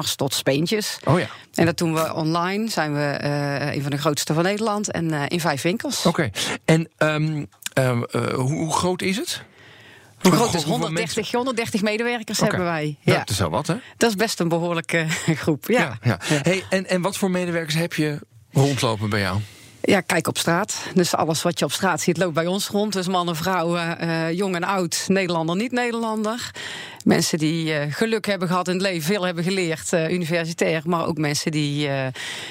tot 0.05 0.33
speentjes. 0.33 0.99
Oh 1.05 1.19
ja, 1.19 1.27
En 1.53 1.65
dat 1.65 1.77
doen 1.77 1.93
we 1.93 2.13
online. 2.13 2.69
Zijn 2.69 2.93
we 2.93 3.05
eh, 3.05 3.75
een 3.75 3.81
van 3.81 3.91
de 3.91 3.97
grootste 3.97 4.33
van 4.33 4.43
Nederland. 4.43 4.91
En 4.91 5.13
eh, 5.13 5.21
in 5.27 5.39
vijf 5.39 5.61
winkels. 5.61 6.05
oké. 6.05 6.29
En 6.65 6.89
ehm, 6.97 7.45
ehm, 7.73 8.03
eh, 8.03 8.33
hoe, 8.33 8.51
hoe 8.51 8.73
groot 8.73 9.01
is 9.01 9.17
het? 9.17 9.41
Hoe 10.21 10.31
groot 10.31 10.53
is 10.53 10.63
hoeveel 10.63 10.85
130, 10.85 11.31
130 11.31 11.81
medewerkers 11.81 12.39
hebben 12.39 12.63
wij. 12.63 12.97
Ja. 13.01 13.13
Ja. 13.13 13.19
Dat 13.19 13.29
is 13.29 13.39
wel 13.39 13.49
wat, 13.49 13.67
hè? 13.67 13.75
Dat 13.97 14.09
is 14.09 14.15
best 14.15 14.39
een 14.39 14.47
behoorlijke 14.47 15.05
groep. 15.43 15.65
Ja. 15.67 15.97
ja. 16.01 16.19
ja. 16.29 16.39
Hey, 16.41 16.63
en, 16.69 16.87
en 16.87 17.01
wat 17.01 17.17
voor 17.17 17.31
medewerkers 17.31 17.75
heb 17.75 17.93
je 17.93 18.19
rondlopen 18.51 19.09
bij 19.09 19.19
jou? 19.19 19.39
Ja, 19.81 20.01
kijk 20.01 20.27
op 20.27 20.37
straat. 20.37 20.75
Dus 20.93 21.15
alles 21.15 21.41
wat 21.41 21.59
je 21.59 21.65
op 21.65 21.71
straat 21.71 22.01
ziet 22.01 22.17
loopt 22.17 22.33
bij 22.33 22.47
ons 22.47 22.67
rond. 22.67 22.93
Dus 22.93 23.07
mannen, 23.07 23.35
vrouwen, 23.35 23.99
eh, 23.99 24.31
jong 24.31 24.55
en 24.55 24.63
oud, 24.63 25.05
Nederlander, 25.07 25.55
niet-Nederlander. 25.55 26.51
Mensen 27.03 27.37
die 27.37 27.73
eh, 27.73 27.93
geluk 27.93 28.25
hebben 28.25 28.47
gehad 28.47 28.67
in 28.67 28.73
het 28.73 28.81
leven, 28.81 29.01
veel 29.01 29.23
hebben 29.25 29.43
geleerd, 29.43 29.93
eh, 29.93 30.11
universitair. 30.11 30.81
Maar 30.85 31.05
ook 31.07 31.17
mensen 31.17 31.51
die, 31.51 31.89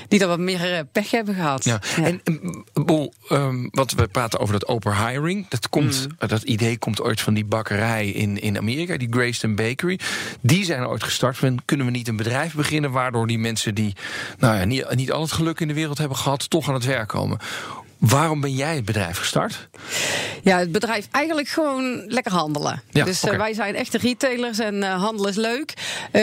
die 0.09 0.21
er 0.21 0.29
wat 0.29 0.39
meer 0.39 0.85
pech 0.93 1.11
hebben 1.11 1.35
gehad. 1.35 1.65
Ja. 1.65 1.81
En 2.03 2.21
um, 2.25 2.65
Bol, 2.73 3.13
ehm, 3.29 3.69
wat 3.71 3.93
we 3.93 4.07
praten 4.07 4.41
over 4.41 4.53
dat 4.53 4.69
open 4.69 5.07
hiring. 5.07 5.49
Dat, 5.49 5.69
komt, 5.69 6.07
Mm. 6.09 6.29
dat 6.29 6.43
idee 6.43 6.79
komt 6.79 7.03
ooit 7.03 7.21
van 7.21 7.35
die 7.35 7.45
bakkerij 7.45 8.09
in, 8.09 8.41
in 8.41 8.59
Amerika, 8.59 8.97
die 8.97 9.09
Grayston 9.11 9.55
Bakery. 9.55 9.99
Die 10.41 10.65
zijn 10.65 10.87
ooit 10.87 11.03
gestart. 11.03 11.39
Kunnen 11.65 11.87
we 11.87 11.93
niet 11.93 12.09
een 12.09 12.17
bedrijf 12.17 12.55
beginnen 12.55 12.91
waardoor 12.91 13.27
die 13.27 13.39
mensen 13.39 13.75
die 13.75 13.97
nou 14.39 14.57
ja, 14.57 14.65
niet, 14.65 14.95
niet 14.95 15.13
al 15.13 15.21
het 15.23 15.33
geluk 15.33 15.61
in 15.61 15.69
de 15.69 15.75
wereld 15.75 15.99
hebben 15.99 16.17
gehad, 16.17 16.51
toch 16.51 16.69
aan 16.69 16.75
het 16.75 16.85
werk 16.85 17.15
komen? 17.19 17.39
Waarom 17.99 18.41
ben 18.41 18.53
jij 18.53 18.75
het 18.75 18.85
bedrijf 18.85 19.19
gestart? 19.19 19.69
Ja, 20.43 20.59
het 20.59 20.73
bedrijf 20.73 21.09
eigenlijk 21.11 21.49
gewoon 21.49 22.05
lekker 22.07 22.33
handelen. 22.33 22.83
Ja, 22.91 23.05
dus 23.05 23.23
eh, 23.23 23.37
wij 23.37 23.55
zijn 23.55 23.75
echte 23.75 23.99
retailers 23.99 24.59
en 24.59 24.83
eh, 24.83 25.03
handel 25.03 25.29
is 25.29 25.37
leuk. 25.37 25.75
Eh, 26.11 26.23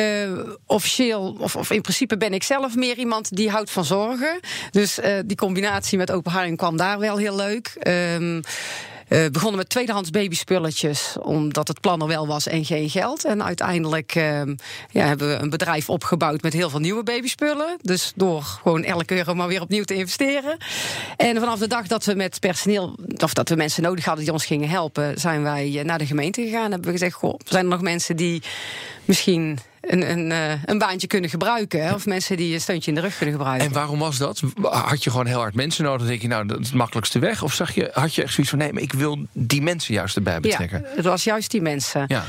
officieel, 0.66 1.38
of, 1.40 1.56
of 1.56 1.72
in 1.72 1.82
principe 1.82 2.18
ben 2.18 2.34
ik 2.34 2.44
zelf 2.44 2.76
meer 2.76 2.98
iemand 2.98 3.36
die 3.36 3.50
houdt 3.50 3.72
van 3.72 3.86
zorgen. 3.86 4.40
Dus 4.72 5.00
die 5.26 5.38
combinatie 5.38 5.98
met 5.98 6.12
open 6.12 6.56
kwam 6.56 6.78
daar 6.78 7.00
wel 7.00 7.18
heel 7.18 7.36
leuk. 7.36 7.76
Ehm, 7.80 8.42
eh, 9.08 9.26
begonnen 9.32 9.58
met 9.58 9.70
tweedehands 9.70 10.10
babyspulletjes, 10.10 11.16
omdat 11.22 11.68
het 11.68 11.82
plan 11.82 12.02
er 12.02 12.08
wel 12.08 12.28
was 12.28 12.48
en 12.48 12.66
geen 12.66 12.90
geld. 12.90 13.26
En 13.26 13.44
uiteindelijk 13.44 14.16
ehm, 14.16 14.56
ja, 14.92 15.06
hebben 15.06 15.30
we 15.30 15.34
een 15.34 15.50
bedrijf 15.50 15.90
opgebouwd 15.90 16.42
met 16.42 16.54
heel 16.54 16.70
veel 16.70 16.80
nieuwe 16.80 17.04
babyspullen. 17.04 17.78
Dus 17.82 18.12
door 18.16 18.42
gewoon 18.42 18.84
elke 18.84 19.16
euro 19.16 19.34
maar 19.34 19.48
weer 19.48 19.62
opnieuw 19.62 19.84
te 19.84 19.96
investeren. 19.96 20.58
En 21.18 21.40
vanaf 21.40 21.60
de 21.60 21.68
dag 21.68 21.88
dat 21.88 22.06
we 22.06 22.16
met 22.16 22.40
personeel, 22.40 22.96
of 23.18 23.34
dat 23.34 23.50
we 23.50 23.56
mensen 23.56 23.84
nodig 23.84 24.06
hadden 24.06 24.24
die 24.24 24.34
ons 24.34 24.46
gingen 24.46 24.70
helpen, 24.70 25.20
zijn 25.20 25.44
wij 25.44 25.80
eh, 25.80 25.86
naar 25.86 25.98
de 25.98 26.06
gemeente 26.06 26.42
gegaan. 26.42 26.72
Hebben 26.72 26.86
we 26.86 26.98
gezegd: 26.98 27.16
Goh, 27.16 27.40
zijn 27.46 27.64
er 27.64 27.70
nog 27.70 27.82
mensen 27.82 28.16
die 28.16 28.42
misschien 29.06 29.60
een, 29.88 30.10
een, 30.12 30.32
eh, 30.32 30.64
een 30.66 30.78
baantje 30.78 31.08
kunnen 31.08 31.30
gebruiken. 31.30 31.86
hè? 31.86 31.94
Of 31.94 32.06
mensen 32.06 32.38
die 32.38 32.54
een 32.54 32.62
steuntje 32.62 32.90
in 32.90 32.96
de 32.96 33.02
rug 33.02 33.18
kunnen 33.18 33.36
gebruiken. 33.36 33.68
En 33.68 33.74
waarom 33.74 34.00
was 34.00 34.18
dat? 34.18 34.42
Had 34.62 35.04
je 35.04 35.10
gewoon 35.10 35.26
heel 35.26 35.40
hard 35.40 35.56
mensen 35.56 35.84
nodig? 35.84 36.00
Dan 36.00 36.08
denk 36.10 36.22
je, 36.22 36.28
nou, 36.28 36.48
dat 36.48 36.60
is 36.60 36.68
het 36.68 36.76
makkelijkste 36.76 37.20
weg. 37.20 37.44
Of 37.44 37.54
zag 37.54 37.76
je, 37.76 37.90
had 37.94 38.16
je 38.16 38.24
echt 38.24 38.34
zoiets 38.34 38.52
van, 38.52 38.60
nee, 38.60 38.74
maar 38.74 38.82
ik 38.82 38.94
wil 38.94 39.26
die 39.32 39.62
mensen 39.62 39.94
juist 39.94 40.16
erbij 40.16 40.40
betrekken? 40.40 40.82
Ja, 40.82 40.96
het 40.96 41.06
was 41.06 41.24
juist 41.24 41.52
die 41.52 41.62
mensen. 41.62 42.06
Ja. 42.08 42.24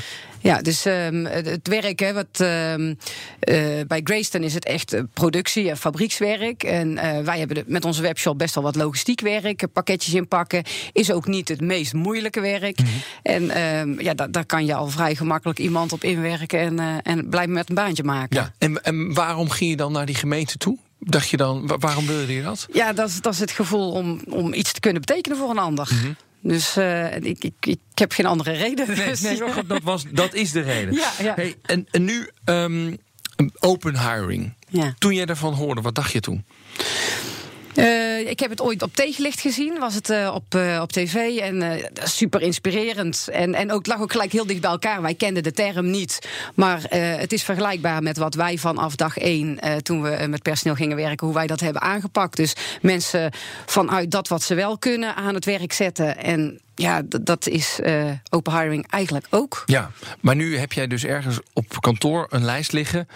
Ja, 0.47 0.63
dus 0.63 0.85
ehm, 0.85 1.25
het, 1.25 1.69
werk, 1.69 1.99
hè, 1.99 2.13
wat, 2.13 2.27
ehm, 2.41 2.95
eh, 3.39 3.57
bij 3.87 4.01
Grayston 4.05 4.43
is 4.43 4.55
het 4.55 4.65
echt 4.65 4.93
eh, 4.93 5.03
productie 5.15 5.71
en 5.71 5.77
fabriekswerk. 5.77 6.63
En 6.63 6.99
eh, 6.99 7.21
wij 7.25 7.39
hebben 7.39 7.65
met 7.67 7.85
onze 7.85 8.03
webshop 8.03 8.39
best 8.39 8.55
wel 8.55 8.65
wat 8.65 8.77
logistiek 8.77 9.21
werk. 9.21 9.67
Pakketjes 9.73 10.15
inpakken 10.15 10.63
is 10.93 11.13
ook 11.13 11.27
niet 11.27 11.49
het 11.49 11.61
meest 11.61 11.93
moeilijke 11.93 12.41
werk. 12.41 12.79
En 13.23 13.51
ehm, 13.51 14.01
ja, 14.01 14.15
da- 14.15 14.27
daar 14.29 14.47
kan 14.47 14.67
je 14.67 14.75
al 14.75 14.89
vrij 14.89 15.15
gemakkelijk 15.15 15.59
iemand 15.59 15.93
op 15.93 16.05
inwerken 16.05 16.59
en, 16.61 16.79
eh, 16.79 16.87
en 17.03 17.29
blijven 17.29 17.53
met 17.53 17.69
een 17.69 17.75
baantje 17.75 18.03
maken. 18.05 18.37
ja. 18.37 18.53
En, 18.59 18.83
en 18.85 19.15
waarom 19.15 19.51
ging 19.51 19.71
je 19.71 19.77
dan 19.77 19.93
naar 19.93 20.07
die 20.07 20.15
gemeente 20.15 20.57
toe? 20.59 20.79
Dacht 20.99 21.29
je 21.29 21.37
dan, 21.37 21.67
wa- 21.67 21.79
waarom 21.79 22.07
wilde 22.07 22.33
je 22.35 22.43
dat? 22.43 22.67
Ja, 22.73 22.93
dat 22.93 23.09
is, 23.09 23.21
dat 23.21 23.33
is 23.33 23.39
het 23.39 23.51
gevoel 23.51 23.91
om, 23.93 24.21
om 24.29 24.53
iets 24.53 24.73
te 24.73 24.81
kunnen 24.81 25.01
betekenen 25.01 25.39
voor 25.39 25.51
een 25.51 25.59
ander. 25.59 25.89
Dus 26.41 26.77
eh, 26.77 27.17
ik, 27.17 27.45
ik, 27.45 27.55
ik 27.67 27.79
heb 27.95 28.13
geen 28.13 28.27
andere 28.27 28.53
reden. 28.53 28.87
Dus, 28.87 29.21
dat, 29.67 29.83
was, 29.83 30.05
dat 30.11 30.35
is 30.35 30.53
de 30.53 30.61
reden. 30.61 30.95
Ja, 31.01 31.13
ja. 31.23 31.35
Hey, 31.35 31.55
en, 31.63 31.87
en 31.91 32.05
nu 32.05 32.31
ehm, 32.45 32.95
open 33.59 33.99
hiring. 33.99 34.55
Ja. 34.69 34.95
Toen 34.99 35.15
jij 35.15 35.27
daarvan 35.27 35.55
hoorde, 35.55 35.81
wat 35.81 35.95
dacht 35.95 36.13
je 36.13 36.21
toen? 36.21 36.45
Eh, 37.77 38.31
ik 38.31 38.41
heb 38.41 38.51
het 38.51 38.61
ooit 38.61 38.83
op 38.83 38.95
tegenlicht 38.95 39.41
gezien, 39.41 39.79
was 39.79 39.95
het 39.95 40.11
eh, 40.11 40.31
op, 40.35 40.55
eh, 40.55 40.79
op 40.83 40.93
tv. 40.93 41.37
En 41.37 41.81
super 42.05 42.43
inspirerend. 42.43 43.29
En, 43.33 43.55
en 43.55 43.73
ook, 43.73 43.87
lag 43.87 44.01
ook 44.01 44.13
gelijk 44.13 44.33
heel 44.33 44.47
dicht 44.47 44.61
bij 44.61 44.71
elkaar. 44.71 45.03
Wij 45.03 45.15
kenden 45.15 45.43
de 45.43 45.53
term 45.53 45.91
niet. 45.91 46.29
Maar 46.55 46.83
het 46.91 47.33
is 47.33 47.43
vergelijkbaar 47.43 48.03
met 48.03 48.17
wat 48.17 48.35
wij 48.35 48.59
vanaf 48.59 48.97
dag 48.97 49.19
één, 49.19 49.59
toen 49.83 50.03
we 50.03 50.27
met 50.29 50.43
personeel 50.43 50.77
gingen 50.77 50.97
werken, 50.97 51.27
hoe 51.27 51.37
wij 51.37 51.47
dat 51.47 51.61
hebben 51.61 51.83
aangepakt. 51.83 52.37
Dus 52.37 52.55
mensen 52.83 53.33
vanuit 53.67 54.11
dat 54.11 54.29
wat 54.29 54.43
ze 54.43 54.55
wel 54.55 54.79
kunnen 54.79 55.15
aan 55.15 55.35
het 55.35 55.45
werk 55.45 55.73
zetten. 55.73 56.17
En 56.17 56.61
ja, 56.79 57.03
dat 57.21 57.47
is 57.47 57.81
eh, 57.83 58.05
open 58.31 58.59
hiring 58.61 58.87
eigenlijk 58.91 59.27
ook. 59.31 59.63
Ja, 59.67 59.91
maar 60.21 60.37
nu 60.37 60.59
heb 60.59 60.73
jij 60.73 60.87
dus 60.87 61.05
ergens 61.05 61.39
op 61.53 61.81
kantoor 61.81 62.27
een 62.31 62.45
lijst 62.45 62.73
liggen 62.73 63.09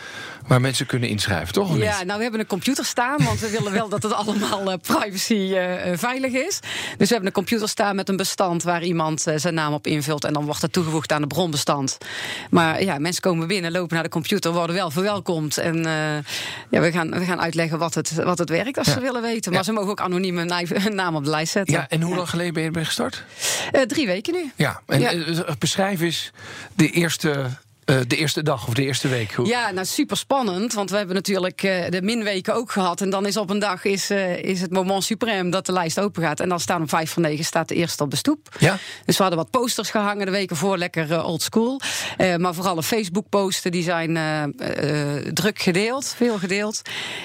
waar 0.47 0.61
mensen 0.61 0.87
kunnen 0.87 1.09
inschrijven, 1.09 1.52
toch? 1.52 1.69
Ja, 1.69 1.97
niet? 1.99 2.07
nou 2.07 2.17
we 2.17 2.23
hebben 2.23 2.40
een 2.40 2.47
computer 2.47 2.85
staan, 2.85 3.25
want 3.25 3.40
we 3.40 3.50
willen 3.50 3.73
wel 3.73 3.88
dat 3.88 4.02
het 4.02 4.12
allemaal 4.23 4.71
eh, 4.73 4.79
privacy 4.83 5.55
eh, 5.55 5.99
veilig 5.99 6.33
is. 6.33 6.59
Dus 6.97 7.09
we 7.09 7.14
hebben 7.14 7.26
een 7.26 7.33
computer 7.33 7.69
staan 7.69 7.97
met 7.97 8.09
een 8.09 8.17
bestand 8.17 8.62
waar 8.62 8.83
iemand 8.83 9.26
zijn 9.37 9.55
naam 9.55 9.73
op 9.73 9.87
invult 9.87 10.25
en 10.25 10.33
dan 10.33 10.45
wordt 10.45 10.62
het 10.62 10.73
toegevoegd 10.73 11.12
aan 11.12 11.21
het 11.21 11.33
bronbestand. 11.33 11.99
Maar 12.50 12.83
ja, 12.83 12.99
mensen 12.99 13.23
komen 13.23 13.49
binnen, 13.49 13.73
lopen 13.73 13.95
naar 13.95 14.02
de 14.05 14.09
computer, 14.11 14.52
worden 14.52 14.76
wel 14.76 14.90
verwelkomd 14.90 15.59
en 15.59 15.76
ja, 16.71 16.81
we 16.81 16.93
gaan, 16.93 17.11
we 17.11 17.25
gaan 17.25 17.40
uitleggen 17.40 17.79
wat 17.79 17.95
het, 17.95 18.14
wat 18.14 18.38
het 18.38 18.49
werkt 18.49 18.79
als 18.79 18.87
Ja. 18.87 18.93
ze 18.93 19.00
willen 19.00 19.23
weten. 19.23 19.50
Maar 19.50 19.61
Ja. 19.61 19.64
ze 19.67 19.73
mogen 19.73 19.90
ook 19.90 20.00
anoniem 20.00 20.38
een 20.38 20.95
naam 20.95 21.14
op 21.17 21.25
de 21.25 21.31
lijst 21.31 21.52
zetten. 21.52 21.75
Ja, 21.75 21.88
en 21.88 22.02
hoe 22.02 22.17
lang 22.17 22.29
geleden 22.29 22.52
ben 22.52 22.62
je 22.62 22.69
erbij 22.69 22.85
gestart? 22.85 23.25
Eh, 23.73 23.83
drie 23.83 24.07
weken 24.07 24.33
nu. 24.35 24.50
Ja, 24.57 24.80
en 24.87 25.00
Ja. 25.00 25.11
eh, 25.12 25.54
beschrijf 25.59 26.00
eens 26.00 26.30
de 26.75 26.90
eerste, 26.90 27.47
eh, 27.90 27.99
de 28.06 28.16
eerste 28.16 28.42
dag 28.42 28.66
of 28.68 28.75
de 28.75 28.82
eerste 28.85 29.09
week. 29.09 29.32
Hoe- 29.32 29.47
Ja, 29.47 29.70
nou 29.70 29.87
super 29.87 30.16
spannend. 30.16 30.73
Want 30.73 30.90
we 30.90 30.97
hebben 30.97 31.14
natuurlijk 31.14 31.62
eh, 31.62 31.88
de 31.90 32.02
minweken 32.02 32.54
ook 32.54 32.73
gehad. 32.73 33.00
En 33.00 33.11
dan 33.11 33.26
is 33.26 33.37
op 33.37 33.50
een 33.50 33.59
dag 33.59 33.85
is, 33.85 34.11
eh, 34.11 34.37
is 34.37 34.61
het 34.61 34.70
moment 34.70 35.04
suprem 35.04 35.50
dat 35.50 35.66
de 35.66 35.73
lijst 35.73 36.00
open 36.00 36.23
gaat. 36.23 36.40
En 36.40 36.49
dan 36.49 36.61
staan 36.61 36.80
om 36.80 36.88
vijf 36.88 37.11
van 37.12 37.23
negen 37.23 37.44
staat 37.44 37.68
de 37.68 37.75
eerste 37.75 38.02
op 38.02 38.11
de 38.11 38.16
stoep. 38.16 38.49
Ja? 38.59 38.78
Dus 39.04 39.16
we 39.16 39.23
hadden 39.23 39.40
wat 39.42 39.50
posters 39.50 39.90
gehangen 39.90 40.26
de 40.26 40.32
weken 40.32 40.56
voor, 40.56 40.76
lekker 40.78 41.25
old 41.25 41.42
school. 41.42 41.80
Maar 42.37 42.54
vooral 42.54 42.75
de 42.75 42.82
Facebook-posten, 42.82 43.70
die 43.70 43.82
zijn 43.82 44.18
druk 45.35 45.62
gedeeld, 45.62 46.14
veel 46.16 46.38
gedeeld. 46.38 46.82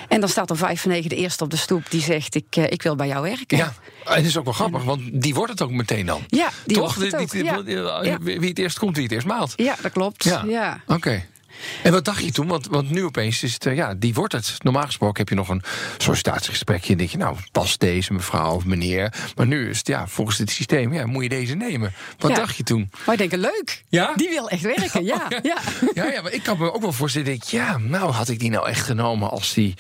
En 0.08 0.20
dan 0.20 0.30
staat 0.30 0.52
om 0.52 0.58
vijf 0.58 0.82
van 0.82 0.92
negen 0.92 1.10
de 1.10 1.16
eerste 1.16 1.44
op 1.44 1.50
de 1.50 1.58
stoep 1.58 1.90
die 1.90 2.02
zegt: 2.02 2.36
Ik, 2.36 2.56
ik 2.56 2.82
wil 2.82 2.96
bij 2.96 3.08
jou 3.08 3.22
werken. 3.22 3.58
Ja, 3.58 3.74
en 4.06 4.16
het 4.16 4.26
is 4.26 4.38
ook 4.38 4.44
wel 4.44 4.54
grappig, 4.54 4.84
want 4.84 5.02
die 5.22 5.34
wordt 5.34 5.52
het 5.52 5.62
ook 5.62 5.72
meteen 5.72 6.06
dan. 6.06 6.24
Ja, 6.28 6.50
die 6.66 6.76
Toch? 6.78 6.96
wordt 6.96 7.12
het 7.12 7.22
ook, 7.22 7.32
Die- 7.32 7.42
die- 7.42 7.52
ja. 7.52 7.62
die- 8.02 8.10
Ja. 8.10 8.18
Wie 8.40 8.50
het 8.50 8.60
eerst 8.60 8.80
komt, 8.80 8.96
wie 8.96 9.04
het 9.04 9.14
eerst 9.14 9.28
maalt. 9.28 9.54
Ja, 9.56 9.76
dat 9.82 9.92
klopt. 9.92 10.24
Ja. 10.24 10.44
Ja. 10.56 10.80
Oké. 10.88 11.35
En 11.84 11.92
wat 11.92 12.06
dacht 12.06 12.24
je 12.24 12.32
toen? 12.32 12.48
Want, 12.48 12.68
want 12.68 12.90
nu 12.90 13.04
opeens 13.04 13.44
is 13.44 13.54
het, 13.54 13.66
eh, 13.66 13.76
ja, 13.76 13.94
die 13.94 14.14
wordt 14.14 14.34
het. 14.34 14.56
Normaal 14.64 14.86
gesproken 14.86 15.18
heb 15.20 15.30
je 15.30 15.36
nog 15.36 15.50
een 15.50 15.62
sollicitatiegesprekje. 15.98 16.92
En 16.92 16.98
denk 16.98 17.10
je, 17.10 17.18
nou, 17.18 17.36
pas 17.52 17.78
deze 17.78 18.14
mevrouw 18.14 18.56
of 18.56 18.66
meneer. 18.66 19.14
Maar 19.36 19.48
nu 19.48 19.70
is 19.70 19.78
het, 19.78 19.88
ja, 19.88 20.08
volgens 20.08 20.38
het 20.38 20.50
systeem, 20.50 20.94
ja, 20.94 21.06
moet 21.06 21.24
je 21.24 21.30
deze 21.30 21.56
nemen. 21.56 21.94
Wat 22.18 22.32
Ja. 22.32 22.38
dacht 22.38 22.56
je 22.56 22.64
toen? 22.64 22.90
Maar 23.06 23.22
ik 23.22 23.30
denk, 23.30 23.42
leuk. 23.44 23.84
Ja? 23.90 24.14
Die 24.16 24.30
wil 24.30 24.50
echt 24.50 24.62
werken, 24.62 25.04
ja. 25.14 25.28
ja. 25.44 25.58
Ja, 25.94 26.06
ja, 26.12 26.22
maar 26.22 26.32
ik 26.34 26.44
kan 26.44 26.58
me 26.58 26.74
ook 26.74 26.82
wel 26.82 26.92
voorstellen. 26.92 27.28
Denk, 27.28 27.44
ja, 27.44 27.78
nou 27.78 28.12
had 28.12 28.30
ik 28.30 28.40
die 28.40 28.50
nou 28.50 28.68
echt 28.68 28.82
genomen 28.86 29.30
als 29.30 29.54
die 29.54 29.74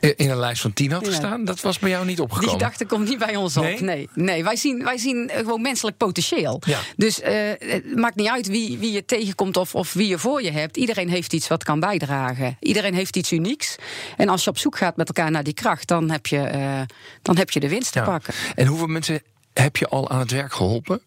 eh, 0.00 0.10
in 0.16 0.30
een 0.30 0.36
lijst 0.38 0.62
van 0.62 0.72
tien 0.72 0.92
had 0.92 1.06
gestaan. 1.06 1.44
Dat 1.44 1.60
was 1.60 1.78
bij 1.78 1.90
jou 1.90 2.06
niet 2.06 2.16
Die 2.16 2.24
opgekomen. 2.24 2.52
gedachte 2.52 2.84
komt 2.86 3.08
niet 3.08 3.18
bij 3.18 3.36
ons 3.36 3.56
op. 3.56 3.62
Nee? 3.62 3.80
Nee, 3.82 4.08
nee. 4.14 4.44
Wij, 4.44 4.56
zien, 4.56 4.84
wij 4.84 4.98
zien 4.98 5.28
eh, 5.30 5.38
gewoon 5.38 5.62
menselijk 5.62 5.96
potentieel. 5.96 6.60
Ja. 6.66 6.78
Dus 6.96 7.20
het 7.22 7.96
maakt 7.96 8.16
niet 8.16 8.28
uit 8.28 8.46
wie, 8.46 8.78
wie 8.78 8.92
je 8.92 9.04
tegenkomt 9.04 9.56
of, 9.56 9.74
of 9.74 9.92
wie 9.92 10.08
je 10.08 10.18
voor 10.18 10.42
je 10.42 10.50
hebt. 10.50 10.76
Iedereen 10.76 11.08
heeft 11.18 11.32
iets 11.32 11.48
wat 11.48 11.64
kan 11.64 11.80
bijdragen. 11.80 12.56
Iedereen 12.60 12.94
heeft 12.94 13.16
iets 13.16 13.32
unieks. 13.32 13.76
En 14.16 14.28
als 14.28 14.44
je 14.44 14.50
op 14.50 14.58
zoek 14.58 14.76
gaat 14.76 14.96
met 14.96 15.08
elkaar 15.08 15.30
naar 15.30 15.42
die 15.44 15.54
kracht, 15.54 15.88
dan 15.88 16.10
heb 16.10 16.26
je, 16.26 16.38
eh, 16.40 16.80
dan 17.22 17.36
heb 17.36 17.50
je 17.50 17.60
de 17.60 17.68
winst 17.68 17.92
te 17.92 17.98
Ja. 17.98 18.04
pakken. 18.04 18.34
En 18.54 18.66
hoeveel 18.66 18.86
mensen 18.86 19.22
heb 19.52 19.76
je 19.76 19.88
al 19.88 20.10
aan 20.10 20.18
het 20.18 20.30
werk 20.30 20.52
geholpen? 20.52 21.00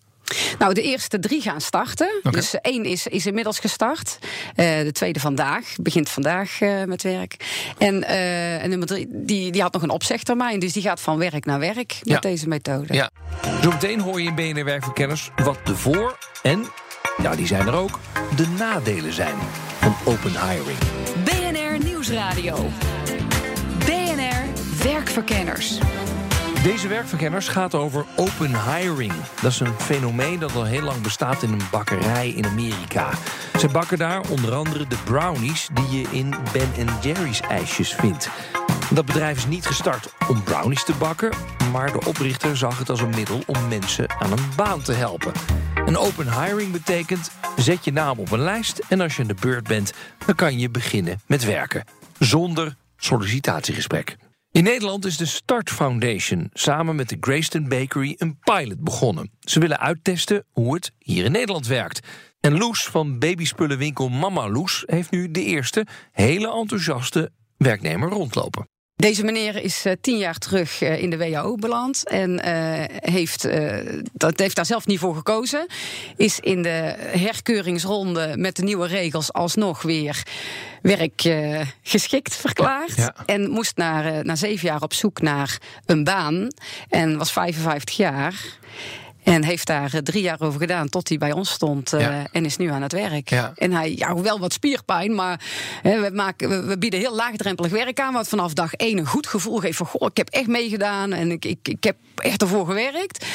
Nou, 0.60 0.74
de 0.74 0.82
eerste 0.82 1.20
drie 1.20 1.42
gaan 1.42 1.62
starten. 1.62 2.10
Dus 2.32 2.56
één 2.62 2.86
is, 2.86 3.08
is 3.08 3.26
inmiddels 3.26 3.60
gestart. 3.60 4.18
Eh, 4.56 4.80
de 4.80 4.92
tweede 4.92 5.20
vandaag, 5.20 5.76
begint 5.82 6.10
vandaag 6.10 6.62
eh, 6.62 6.84
met 6.84 7.04
werk. 7.04 7.36
En, 7.78 8.04
en 8.04 8.70
nummer 8.70 8.88
drie, 8.88 9.08
die, 9.10 9.52
die 9.52 9.62
had 9.62 9.74
nog 9.74 9.82
een 9.82 9.90
opzegtermijn. 9.90 10.60
Dus 10.60 10.74
die 10.74 10.82
gaat 10.84 11.02
van 11.02 11.18
werk 11.18 11.46
naar 11.46 11.60
werk 11.60 12.00
met 12.04 12.22
deze 12.22 12.48
methode. 12.48 12.94
Ja. 12.94 13.10
Zometeen 13.62 14.00
hoor 14.00 14.22
je 14.22 14.28
in 14.28 14.36
BNR 14.36 14.66
Werkverkenners 14.66 15.30
wat 15.44 15.58
de 15.64 15.76
voor- 15.76 16.18
en, 16.44 16.66
ja, 17.22 17.36
die 17.36 17.48
zijn 17.48 17.68
er 17.68 17.74
ook, 17.74 18.00
de 18.36 18.48
nadelen 18.48 19.14
zijn 19.14 19.36
van 19.82 19.96
open 20.06 20.32
hiring. 20.32 20.78
BNR 21.24 21.86
Nieuwsradio. 21.86 22.70
BNR 23.86 24.44
Werkverkenners. 24.84 25.80
Deze 26.64 26.88
werkverkenners 26.88 27.48
gaat 27.48 27.76
over 27.76 28.06
open 28.16 28.72
hiring. 28.72 29.14
Dat 29.42 29.52
is 29.52 29.60
een 29.60 29.80
fenomeen 29.80 30.40
dat 30.40 30.56
al 30.56 30.64
heel 30.64 30.82
lang 30.82 31.02
bestaat 31.02 31.44
in 31.44 31.52
een 31.52 31.62
bakkerij 31.72 32.30
in 32.30 32.46
Amerika. 32.46 33.10
Ze 33.60 33.68
bakken 33.68 33.98
daar 33.98 34.22
onder 34.30 34.54
andere 34.54 34.88
de 34.88 34.98
brownies 35.04 35.70
die 35.74 36.00
je 36.00 36.08
in 36.12 36.34
Ben 36.54 36.90
Jerry's 37.02 37.40
ijsjes 37.40 37.94
vindt. 37.94 38.30
Dat 38.90 39.06
bedrijf 39.06 39.38
is 39.38 39.48
niet 39.48 39.66
gestart 39.66 40.14
om 40.28 40.44
brownies 40.44 40.84
te 40.84 40.94
bakken, 41.00 41.32
maar 41.72 41.92
de 41.92 42.06
oprichter 42.06 42.58
zag 42.58 42.78
het 42.78 42.90
als 42.90 43.02
een 43.02 43.16
middel 43.16 43.44
om 43.46 43.68
mensen 43.68 44.10
aan 44.20 44.32
een 44.32 44.50
baan 44.56 44.82
te 44.82 44.94
helpen. 44.94 45.32
Een 45.86 45.98
open 45.98 46.42
hiring 46.42 46.72
betekent 46.72 47.32
zet 47.58 47.86
je 47.86 47.92
naam 47.92 48.20
op 48.20 48.32
een 48.32 48.40
lijst 48.40 48.82
en 48.90 49.02
als 49.02 49.16
je 49.16 49.22
aan 49.22 49.28
de 49.28 49.36
beurt 49.42 49.68
bent, 49.68 49.94
dan 50.26 50.36
kan 50.36 50.60
je 50.60 50.70
beginnen 50.70 51.22
met 51.26 51.46
werken. 51.46 51.84
Zonder 52.20 52.76
sollicitatiegesprek. 52.98 54.18
In 54.52 54.64
Nederland 54.64 55.06
is 55.06 55.18
de 55.18 55.26
Start 55.26 55.70
Foundation 55.70 56.50
samen 56.54 56.96
met 56.96 57.10
de 57.10 57.18
Grayston 57.20 57.68
Bakery 57.70 58.16
een 58.18 58.40
pilot 58.40 58.80
begonnen. 58.80 59.32
Ze 59.40 59.60
willen 59.60 59.80
uittesten 59.80 60.46
hoe 60.52 60.74
het 60.74 60.92
hier 60.98 61.26
in 61.26 61.32
Nederland 61.32 61.68
werkt. 61.68 62.08
En 62.40 62.58
Loes 62.58 62.86
van 62.86 63.20
babyspullenwinkel 63.20 64.10
Mama 64.10 64.50
Loes 64.50 64.84
heeft 64.86 65.12
nu 65.12 65.32
de 65.32 65.44
eerste 65.44 65.86
hele 66.12 66.52
enthousiaste 66.52 67.32
werknemer 67.58 68.10
rondlopen. 68.10 68.71
Deze 69.02 69.24
meneer 69.24 69.64
is 69.64 69.86
eh, 69.86 69.94
tien 70.02 70.18
jaar 70.18 70.38
terug 70.38 70.82
eh, 70.82 71.02
in 71.02 71.10
de 71.10 71.18
WHO 71.18 71.56
beland 71.56 72.08
en 72.08 72.40
eh, 72.40 73.14
heeft, 73.14 73.48
dat 74.14 74.40
heeft 74.40 74.56
daar 74.56 74.66
zelf 74.66 74.86
niet 74.86 75.00
voor 75.00 75.16
gekozen. 75.16 75.68
Is 76.16 76.40
in 76.40 76.62
de 76.62 76.96
herkeuringsronde 77.00 78.34
met 78.38 78.56
de 78.56 78.64
nieuwe 78.64 78.88
regels 78.88 79.34
alsnog 79.34 79.82
weer 79.82 80.24
werkgeschikt 80.82 82.36
verklaard. 82.36 82.96
Ja. 82.96 83.16
En 83.26 83.50
moest 83.50 83.78
naar, 83.78 84.06
eh, 84.06 84.24
na 84.24 84.36
zeven 84.36 84.68
jaar 84.68 84.82
op 84.82 84.94
zoek 84.94 85.22
naar 85.22 85.58
een 85.86 86.04
baan. 86.04 86.48
En 86.90 87.18
was 87.18 87.32
55 87.32 87.98
jaar. 87.98 88.36
En 89.24 89.44
heeft 89.44 89.68
daar 89.68 89.94
eh, 89.94 90.00
drie 90.02 90.22
jaar 90.22 90.42
over 90.42 90.60
gedaan 90.60 90.90
tot 90.90 91.10
hij 91.10 91.18
bij 91.18 91.32
ons 91.32 91.50
stond 91.50 91.94
eh, 91.94 92.00
Ja. 92.00 92.24
en 92.32 92.46
is 92.46 92.58
nu 92.58 92.68
aan 92.72 92.82
het 92.82 92.92
werk. 92.92 93.30
Ja. 93.30 93.52
En 93.56 93.72
hij, 93.72 93.94
ja, 93.96 94.16
wel 94.16 94.40
wat 94.40 94.54
spierpijn, 94.54 95.16
maar 95.16 95.42
hè, 95.82 96.00
we, 96.02 96.16
maken, 96.16 96.50
we, 96.50 96.62
we 96.62 96.78
bieden 96.78 97.00
heel 97.00 97.16
laagdrempelig 97.16 97.72
werk 97.72 98.00
aan. 98.00 98.14
Wat 98.14 98.28
vanaf 98.28 98.54
dag 98.54 98.74
één 98.74 98.98
een 98.98 99.06
goed 99.06 99.28
gevoel 99.28 99.58
geeft 99.58 99.78
van, 99.78 99.86
goh, 99.86 100.08
ik 100.10 100.18
heb 100.18 100.30
echt 100.30 100.48
meegedaan. 100.48 101.14
En 101.14 101.32
ik, 101.32 101.46
ik, 101.46 101.68
ik 101.68 101.84
heb 101.84 101.96
echt 102.22 102.42
ervoor 102.42 102.66
gewerkt. 102.66 103.26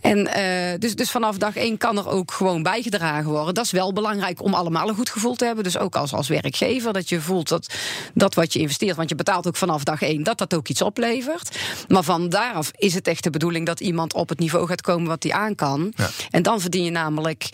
En 0.00 0.18
uh, 0.18 0.78
dus, 0.78 0.94
dus 0.94 1.10
vanaf 1.10 1.36
dag 1.36 1.56
één 1.56 1.78
kan 1.78 1.98
er 1.98 2.08
ook 2.08 2.32
gewoon 2.32 2.62
bijgedragen 2.62 3.30
worden. 3.30 3.54
Dat 3.54 3.64
is 3.64 3.70
wel 3.70 3.92
belangrijk 3.92 4.42
om 4.42 4.54
allemaal 4.54 4.88
een 4.88 4.94
goed 4.94 5.10
gevoel 5.10 5.34
te 5.34 5.44
hebben. 5.44 5.64
Dus 5.64 5.78
ook 5.78 5.96
als, 5.96 6.12
als 6.12 6.28
werkgever, 6.28 6.92
dat 6.92 7.08
je 7.08 7.20
voelt 7.20 7.48
dat, 7.48 7.74
dat 8.14 8.34
wat 8.34 8.52
je 8.52 8.58
investeert, 8.58 8.96
want 8.96 9.08
je 9.08 9.14
betaalt 9.14 9.46
ook 9.46 9.56
vanaf 9.56 9.84
dag 9.84 10.02
één, 10.02 10.22
dat 10.22 10.38
dat 10.38 10.54
ook 10.54 10.68
iets 10.68 10.82
oplevert. 10.82 11.58
Maar 11.88 12.02
van 12.02 12.28
daaraf 12.28 12.70
is 12.76 12.94
het 12.94 13.08
echt 13.08 13.22
de 13.22 13.30
bedoeling 13.30 13.66
dat 13.66 13.80
iemand 13.80 14.14
op 14.14 14.28
het 14.28 14.38
niveau 14.38 14.66
gaat 14.66 14.80
komen 14.80 15.08
wat 15.08 15.22
hij 15.22 15.32
aan 15.32 15.54
kan. 15.54 15.92
Ja. 15.96 16.10
En 16.30 16.42
dan 16.42 16.60
verdien 16.60 16.84
je 16.84 16.90
namelijk 16.90 17.50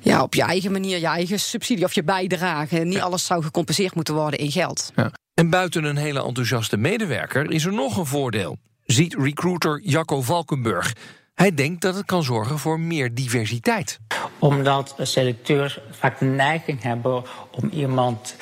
ja, 0.00 0.22
op 0.22 0.34
je 0.34 0.42
eigen 0.42 0.72
manier 0.72 0.98
je 0.98 1.06
eigen 1.06 1.40
subsidie 1.40 1.84
of 1.84 1.92
je 1.92 2.04
bijdrage. 2.04 2.78
Niet 2.78 3.00
alles 3.00 3.26
zou 3.26 3.42
gecompenseerd 3.42 3.94
moeten 3.94 4.14
worden 4.14 4.38
in 4.38 4.50
geld. 4.50 4.92
Ja. 4.96 5.10
En 5.34 5.50
buiten 5.50 5.84
een 5.84 5.96
hele 5.96 6.24
enthousiaste 6.24 6.76
medewerker 6.76 7.50
is 7.50 7.64
er 7.64 7.72
nog 7.72 7.96
een 7.96 8.06
voordeel. 8.06 8.58
Ziet 8.86 9.14
recruiter 9.14 9.80
Jacco 9.82 10.22
Valkenburg. 10.22 10.92
Hij 11.34 11.54
denkt 11.54 11.80
dat 11.80 11.94
het 11.94 12.06
kan 12.06 12.22
zorgen 12.22 12.58
voor 12.58 12.80
meer 12.80 13.14
diversiteit. 13.14 13.98
Omdat 14.38 14.94
selecteurs 14.98 15.78
vaak 15.90 16.18
de 16.18 16.24
neiging 16.24 16.82
hebben 16.82 17.22
om 17.50 17.68
iemand 17.68 18.36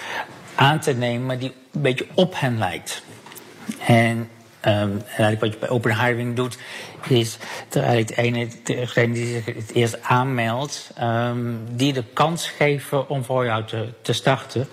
aan 0.55 0.81
te 0.81 0.93
nemen 0.93 1.39
die 1.39 1.53
een 1.73 1.83
beetje 1.83 2.07
op 2.15 2.35
hen 2.37 2.59
lijkt. 2.59 3.03
En 3.87 4.29
en 4.65 5.03
eigenlijk 5.07 5.41
wat 5.41 5.53
je 5.53 5.59
bij 5.59 5.69
open 5.69 6.05
hiring 6.05 6.37
doet, 6.37 6.59
is 7.09 7.39
de 7.69 8.05
ene, 8.15 8.49
degene 8.63 9.13
die 9.13 9.27
zich 9.27 9.45
het 9.45 9.73
eerst 9.73 10.03
aanmeldt, 10.03 10.91
um, 11.03 11.59
die 11.71 11.93
de 11.93 12.05
kans 12.13 12.49
geven 12.49 13.09
om 13.09 13.25
voor 13.25 13.45
jou 13.45 13.65
te, 13.65 13.89
te 14.03 14.13
starten. 14.13 14.69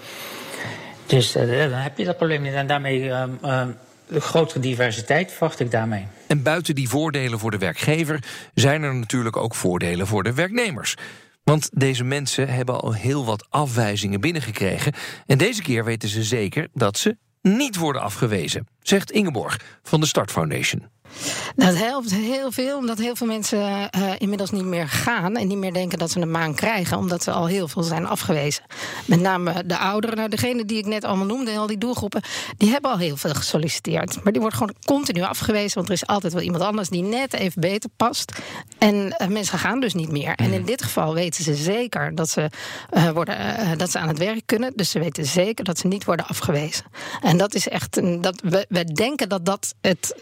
Dus 1.05 1.35
uh, 1.35 1.69
dan 1.69 1.79
heb 1.79 1.97
je 1.97 2.05
dat 2.05 2.17
probleem 2.17 2.41
niet. 2.41 2.53
En 2.53 2.67
daarmee 2.67 2.99
de 2.99 3.73
grotere 4.19 4.59
diversiteit 4.59 5.31
verwacht 5.31 5.59
ik 5.59 5.71
daarmee. 5.71 6.07
En 6.27 6.43
buiten 6.43 6.75
die 6.75 6.89
voordelen 6.89 7.39
voor 7.39 7.51
de 7.51 7.57
werkgever 7.57 8.23
zijn 8.53 8.83
er 8.83 8.95
natuurlijk 8.95 9.37
ook 9.37 9.55
voordelen 9.55 10.07
voor 10.07 10.23
de 10.23 10.33
werknemers. 10.33 10.95
Want 11.43 11.69
deze 11.73 12.03
mensen 12.03 12.47
hebben 12.47 12.81
al 12.81 12.93
heel 12.93 13.25
wat 13.25 13.45
afwijzingen 13.49 14.21
binnengekregen. 14.21 14.93
En 15.25 15.37
deze 15.37 15.61
keer 15.61 15.83
weten 15.83 16.09
ze 16.09 16.23
zeker 16.23 16.67
dat 16.73 16.97
ze 16.97 17.17
niet 17.41 17.75
worden 17.75 18.01
afgewezen, 18.01 18.67
zegt 18.79 19.11
Ingeborg 19.11 19.59
van 19.83 19.99
de 19.99 20.05
Start 20.05 20.31
Foundation. 20.31 20.87
Dat 21.55 21.75
helpt 21.75 22.13
heel 22.13 22.51
veel, 22.51 22.77
omdat 22.77 22.97
heel 22.97 23.15
veel 23.15 23.27
mensen 23.27 23.59
uh, 23.59 24.11
inmiddels 24.17 24.51
niet 24.51 24.65
meer 24.65 24.87
gaan 24.87 25.35
en 25.35 25.47
niet 25.47 25.57
meer 25.57 25.73
denken 25.73 25.99
dat 25.99 26.11
ze 26.11 26.19
een 26.19 26.31
maan 26.31 26.55
krijgen, 26.55 26.97
omdat 26.97 27.23
ze 27.23 27.31
al 27.31 27.45
heel 27.45 27.67
veel 27.67 27.83
zijn 27.83 28.07
afgewezen. 28.07 28.63
Met 29.05 29.19
name 29.19 29.65
de 29.65 29.77
ouderen, 29.77 30.17
nou, 30.17 30.29
degene 30.29 30.65
die 30.65 30.77
ik 30.77 30.85
net 30.85 31.03
allemaal 31.03 31.25
noemde, 31.25 31.57
al 31.57 31.67
die 31.67 31.77
doelgroepen, 31.77 32.21
die 32.57 32.69
hebben 32.69 32.91
al 32.91 32.97
heel 32.97 33.17
veel 33.17 33.33
gesolliciteerd. 33.33 34.23
Maar 34.23 34.31
die 34.31 34.41
wordt 34.41 34.57
gewoon 34.57 34.75
continu 34.85 35.21
afgewezen, 35.21 35.75
want 35.75 35.87
er 35.87 35.93
is 35.93 36.07
altijd 36.07 36.33
wel 36.33 36.41
iemand 36.41 36.63
anders 36.63 36.89
die 36.89 37.03
net 37.03 37.33
even 37.33 37.61
beter 37.61 37.89
past. 37.97 38.31
En 38.77 38.95
uh, 38.95 39.27
mensen 39.27 39.59
gaan 39.59 39.79
dus 39.79 39.93
niet 39.93 40.11
meer. 40.11 40.35
En 40.35 40.53
in 40.53 40.59
mm. 40.59 40.65
dit 40.65 40.83
geval 40.83 41.13
weten 41.13 41.43
ze 41.43 41.55
zeker 41.55 42.15
dat 42.15 42.29
ze, 42.29 42.49
uh, 42.93 43.09
worden, 43.09 43.37
dat 43.77 43.91
ze 43.91 43.99
aan 43.99 44.07
het 44.07 44.17
werk 44.17 44.41
kunnen. 44.45 44.71
Dus 44.75 44.89
ze 44.89 44.99
weten 44.99 45.25
zeker 45.25 45.63
dat 45.63 45.79
ze 45.79 45.87
niet 45.87 46.05
worden 46.05 46.27
afgewezen. 46.27 46.85
En 47.21 47.37
dat 47.37 47.53
is 47.53 47.67
echt, 47.67 47.97
een, 47.97 48.21
dat 48.21 48.41
we, 48.43 48.65
we 48.69 48.83
denken 48.83 49.29
dat 49.29 49.45
dat 49.45 49.73
het 49.81 50.15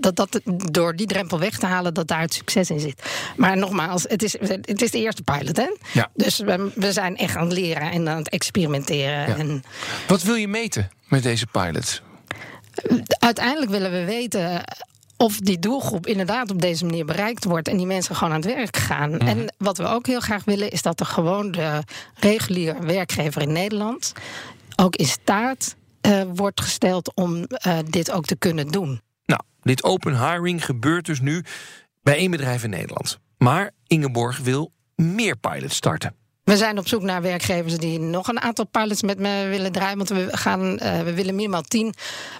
dat, 0.00 0.16
dat 0.16 0.40
door 0.72 0.96
die 0.96 1.06
drempel 1.06 1.38
weg 1.38 1.58
te 1.58 1.66
halen, 1.66 1.94
dat 1.94 2.08
daar 2.08 2.20
het 2.20 2.34
succes 2.34 2.70
in 2.70 2.80
zit. 2.80 3.02
Maar 3.36 3.56
nogmaals, 3.56 4.02
het 4.08 4.22
is, 4.22 4.36
het 4.40 4.82
is 4.82 4.90
de 4.90 4.98
eerste 4.98 5.22
pilot, 5.22 5.56
hè? 5.56 5.76
Ja. 5.92 6.10
Dus 6.14 6.38
we, 6.38 6.70
we 6.74 6.92
zijn 6.92 7.16
echt 7.16 7.36
aan 7.36 7.44
het 7.44 7.52
leren 7.52 7.90
en 7.90 8.08
aan 8.08 8.18
het 8.18 8.28
experimenteren. 8.28 9.28
Ja. 9.28 9.36
En... 9.36 9.62
Wat 10.06 10.22
wil 10.22 10.34
je 10.34 10.48
meten 10.48 10.90
met 11.08 11.22
deze 11.22 11.46
pilot? 11.46 12.02
Uiteindelijk 13.18 13.70
willen 13.70 13.90
we 13.90 14.04
weten 14.04 14.64
of 15.16 15.36
die 15.36 15.58
doelgroep 15.58 16.06
inderdaad 16.06 16.50
op 16.50 16.60
deze 16.60 16.84
manier 16.84 17.04
bereikt 17.04 17.44
wordt 17.44 17.68
en 17.68 17.76
die 17.76 17.86
mensen 17.86 18.14
gewoon 18.14 18.32
aan 18.32 18.40
het 18.40 18.54
werk 18.54 18.76
gaan. 18.76 19.10
Mhm. 19.10 19.26
En 19.26 19.54
wat 19.58 19.78
we 19.78 19.86
ook 19.86 20.06
heel 20.06 20.20
graag 20.20 20.44
willen, 20.44 20.70
is 20.70 20.82
dat 20.82 21.00
er 21.00 21.06
gewoon 21.06 21.50
de 21.50 21.82
reguliere 22.14 22.80
werkgever 22.80 23.42
in 23.42 23.52
Nederland 23.52 24.12
ook 24.80 24.96
in 24.96 25.06
staat 25.06 25.76
uh, 26.02 26.22
wordt 26.34 26.60
gesteld 26.60 27.14
om 27.14 27.36
uh, 27.36 27.78
dit 27.88 28.10
ook 28.10 28.24
te 28.24 28.36
kunnen 28.36 28.68
doen. 28.68 29.00
Dit 29.68 29.84
open 29.84 30.30
hiring 30.30 30.64
gebeurt 30.64 31.06
dus 31.06 31.20
nu 31.20 31.44
bij 32.02 32.16
één 32.16 32.30
bedrijf 32.30 32.64
in 32.64 32.70
Nederland. 32.70 33.18
Maar 33.38 33.70
Ingeborg 33.86 34.38
wil 34.38 34.72
meer 34.94 35.36
pilots 35.36 35.76
starten. 35.76 36.14
We 36.48 36.56
zijn 36.56 36.78
op 36.78 36.88
zoek 36.88 37.02
naar 37.02 37.22
werkgevers 37.22 37.76
die 37.76 37.98
nog 37.98 38.28
een 38.28 38.40
aantal 38.40 38.66
pilots 38.66 39.02
met 39.02 39.18
me 39.18 39.46
willen 39.50 39.72
draaien. 39.72 39.96
Want 39.96 40.08
we, 40.08 40.28
gaan, 40.30 40.78
uh, 40.82 41.00
we 41.00 41.14
willen 41.14 41.34
minimaal 41.34 41.62
tien 41.62 41.94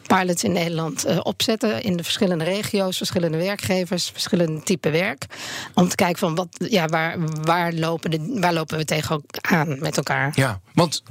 pilots 0.07 0.45
in 0.45 0.53
Nederland 0.53 1.07
uh, 1.07 1.21
opzetten. 1.23 1.83
In 1.83 1.97
de 1.97 2.03
verschillende 2.03 2.45
regio's, 2.45 2.97
verschillende 2.97 3.39
werkgevers, 3.39 4.11
verschillende 4.13 4.63
type 4.63 4.91
werk. 4.91 5.27
Om 5.75 5.89
te 5.89 5.95
kijken 5.95 6.19
van 6.19 6.35
wat, 6.35 6.49
ja, 6.59 6.87
waar, 6.87 7.17
waar, 7.43 7.73
lopen 7.73 8.11
de, 8.11 8.39
waar 8.41 8.53
lopen 8.53 8.79
we 8.79 8.85
tegen 8.85 9.25
aan 9.41 9.79
met 9.79 9.97
elkaar. 9.97 10.33
Ja, 10.35 10.61
want 10.75 11.03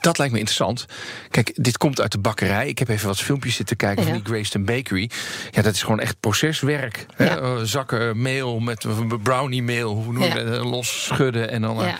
dat 0.00 0.18
lijkt 0.18 0.32
me 0.32 0.38
interessant. 0.38 0.86
Kijk, 1.30 1.52
dit 1.54 1.76
komt 1.76 2.00
uit 2.00 2.12
de 2.12 2.18
bakkerij. 2.18 2.68
Ik 2.68 2.78
heb 2.78 2.88
even 2.88 3.06
wat 3.06 3.20
filmpjes 3.20 3.54
zitten 3.54 3.76
kijken 3.76 4.04
van 4.04 4.12
die 4.12 4.24
Grayston 4.24 4.64
Bakery. 4.64 5.10
Ja, 5.50 5.62
dat 5.62 5.74
is 5.74 5.82
gewoon 5.82 6.00
echt 6.00 6.20
proceswerk. 6.20 7.06
Ja. 7.18 7.36
Eh, 7.36 7.56
zakken 7.62 8.22
meel 8.22 8.58
met 8.58 8.84
brownie 9.22 9.62
meel, 9.62 9.94
hoe 9.94 10.12
noem 10.12 10.22
je 10.22 10.34
dat? 10.34 10.58
Eh, 10.58 10.70
los 10.70 11.04
schudden 11.04 11.50
en 11.50 11.62
dan... 11.62 11.76
Ja. 11.76 11.98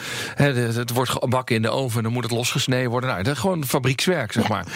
Het 0.54 0.90
wordt 0.90 1.10
gebakken 1.10 1.56
in 1.56 1.62
de 1.62 1.70
oven, 1.70 2.02
dan 2.02 2.12
moet 2.12 2.22
het 2.22 2.32
losgesneden 2.32 2.90
worden. 2.90 3.10
Nou, 3.10 3.22
dat 3.22 3.34
is 3.34 3.40
gewoon 3.40 3.64
fabriekswerk, 3.64 4.32
zeg 4.32 4.48
maar. 4.48 4.66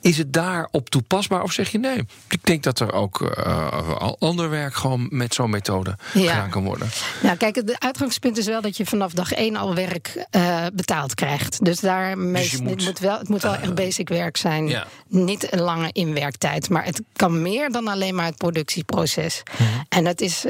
Is 0.00 0.18
het 0.18 0.32
daarop 0.32 0.90
toepasbaar 0.90 1.42
of 1.42 1.52
zeg 1.52 1.68
je 1.68 1.78
nee? 1.78 2.04
Ik 2.28 2.44
denk 2.44 2.62
dat 2.62 2.80
er 2.80 2.92
ook 2.92 3.20
uh, 3.20 4.12
ander 4.18 4.50
werk 4.50 4.74
gewoon 4.74 5.06
met 5.10 5.34
zo'n 5.34 5.50
methode 5.50 5.96
gedaan 5.98 6.50
kan 6.50 6.64
worden. 6.64 6.88
Ja, 7.22 7.34
kijk, 7.34 7.54
het 7.54 7.80
uitgangspunt 7.80 8.38
is 8.38 8.46
wel 8.46 8.60
dat 8.60 8.76
je 8.76 8.86
vanaf 8.86 9.12
dag 9.12 9.32
één 9.32 9.56
al 9.56 9.74
werk 9.74 10.26
uh, 10.36 10.66
betaald 10.72 11.14
krijgt. 11.14 11.64
Dus 11.64 11.80
daar 11.80 12.16
dus 12.16 12.60
moet, 12.60 12.70
het 12.70 12.84
moet 12.84 12.98
wel, 12.98 13.18
het 13.18 13.28
moet 13.28 13.42
wel 13.42 13.54
echt 13.54 13.74
basic 13.74 14.08
werk 14.08 14.36
zijn. 14.36 14.68
Ja. 14.68 14.86
Niet 15.08 15.52
een 15.52 15.60
lange 15.60 15.88
inwerktijd. 15.92 16.68
Maar 16.68 16.84
het 16.84 17.02
kan 17.12 17.42
meer 17.42 17.70
dan 17.70 17.88
alleen 17.88 18.14
maar 18.14 18.26
het 18.26 18.36
productieproces. 18.36 19.42
Mhm. 19.58 19.62
En 19.88 20.04
dat 20.04 20.20
is 20.20 20.44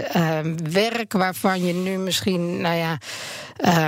werk 0.71 1.13
waarvan 1.13 1.65
je 1.65 1.73
nu 1.73 1.99
misschien, 1.99 2.61
nou 2.61 2.77
ja. 2.77 2.99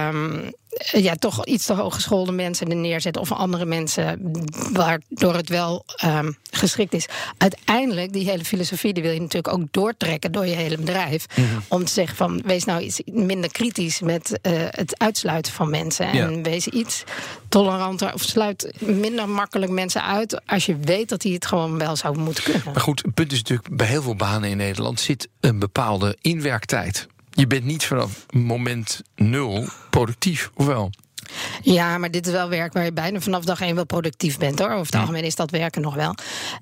Um, 0.09 0.53
ja, 0.81 1.15
toch 1.15 1.45
iets 1.45 1.67
te 1.67 1.73
hooggeschoolde 1.73 2.33
mensen 2.33 2.69
er 2.69 2.77
neerzetten. 2.77 3.23
Of 3.23 3.33
andere 3.33 3.65
mensen, 3.65 4.33
waardoor 4.73 5.35
het 5.35 5.49
wel 5.49 5.85
um, 6.05 6.37
geschikt 6.51 6.93
is. 6.93 7.07
Uiteindelijk, 7.39 8.13
die 8.13 8.31
hele 8.31 8.45
filosofie, 8.45 8.93
die 8.93 9.03
wil 9.03 9.13
je 9.13 9.21
natuurlijk 9.21 9.55
ook 9.55 9.67
doortrekken 9.71 10.33
door 10.33 10.47
je 10.47 10.55
hele 10.55 10.77
bedrijf. 10.77 11.27
Mm 11.35 11.45
-hmm. 11.45 11.63
Om 11.69 11.85
te 11.85 11.93
zeggen 11.93 12.17
van, 12.17 12.43
wees 12.45 12.65
nou 12.65 12.83
iets 12.83 13.01
minder 13.05 13.53
kritisch 13.53 14.01
met 14.01 14.39
uh, 14.43 14.53
het 14.71 14.99
uitsluiten 14.99 15.53
van 15.53 15.71
mensen. 15.71 16.07
En 16.07 16.37
ja. 16.37 16.43
wees 16.43 16.67
iets 16.67 17.05
toleranter 17.49 18.13
of 18.13 18.23
sluit 18.23 18.73
minder 18.81 19.29
makkelijk 19.29 19.73
mensen 19.73 20.05
uit. 20.05 20.41
Als 20.47 20.67
je 20.67 20.77
weet 20.77 21.09
dat 21.09 21.21
die 21.21 21.35
het 21.35 21.47
gewoon 21.47 21.79
wel 21.79 21.97
zou 21.97 22.19
moeten 22.19 22.45
kunnen. 22.45 22.63
Maar 22.65 22.81
goed, 22.81 23.03
het 23.03 23.15
punt 23.15 23.33
is 23.33 23.39
natuurlijk, 23.39 23.77
bij 23.77 23.87
heel 23.87 24.03
veel 24.03 24.17
banen 24.17 24.51
in 24.51 24.57
Nederland 24.57 25.01
zit 25.01 25.29
een 25.41 25.59
bepaalde 25.59 26.17
inwerktijd. 26.21 27.07
Je 27.35 27.47
bent 27.47 27.65
niet 27.65 27.85
vanaf 27.85 28.27
moment 28.31 29.03
nul 29.15 29.65
productief, 29.91 30.51
of 30.55 30.67
wel? 30.67 30.91
Ja, 31.63 31.99
maar 31.99 32.11
dit 32.11 32.27
is 32.27 32.33
wel 32.33 32.49
werk 32.49 32.73
waar 32.73 32.85
je 32.85 32.93
bijna 32.93 33.21
vanaf 33.21 33.45
dag 33.45 33.61
één 33.61 33.75
wel 33.75 33.85
productief 33.85 34.39
bent 34.39 34.59
hoor. 34.59 34.71
Over 34.71 34.87
het 34.87 34.95
algemeen 34.95 35.25
is 35.25 35.35
dat 35.35 35.51
werken 35.51 35.83
nog 35.83 35.95
wel. 35.95 36.15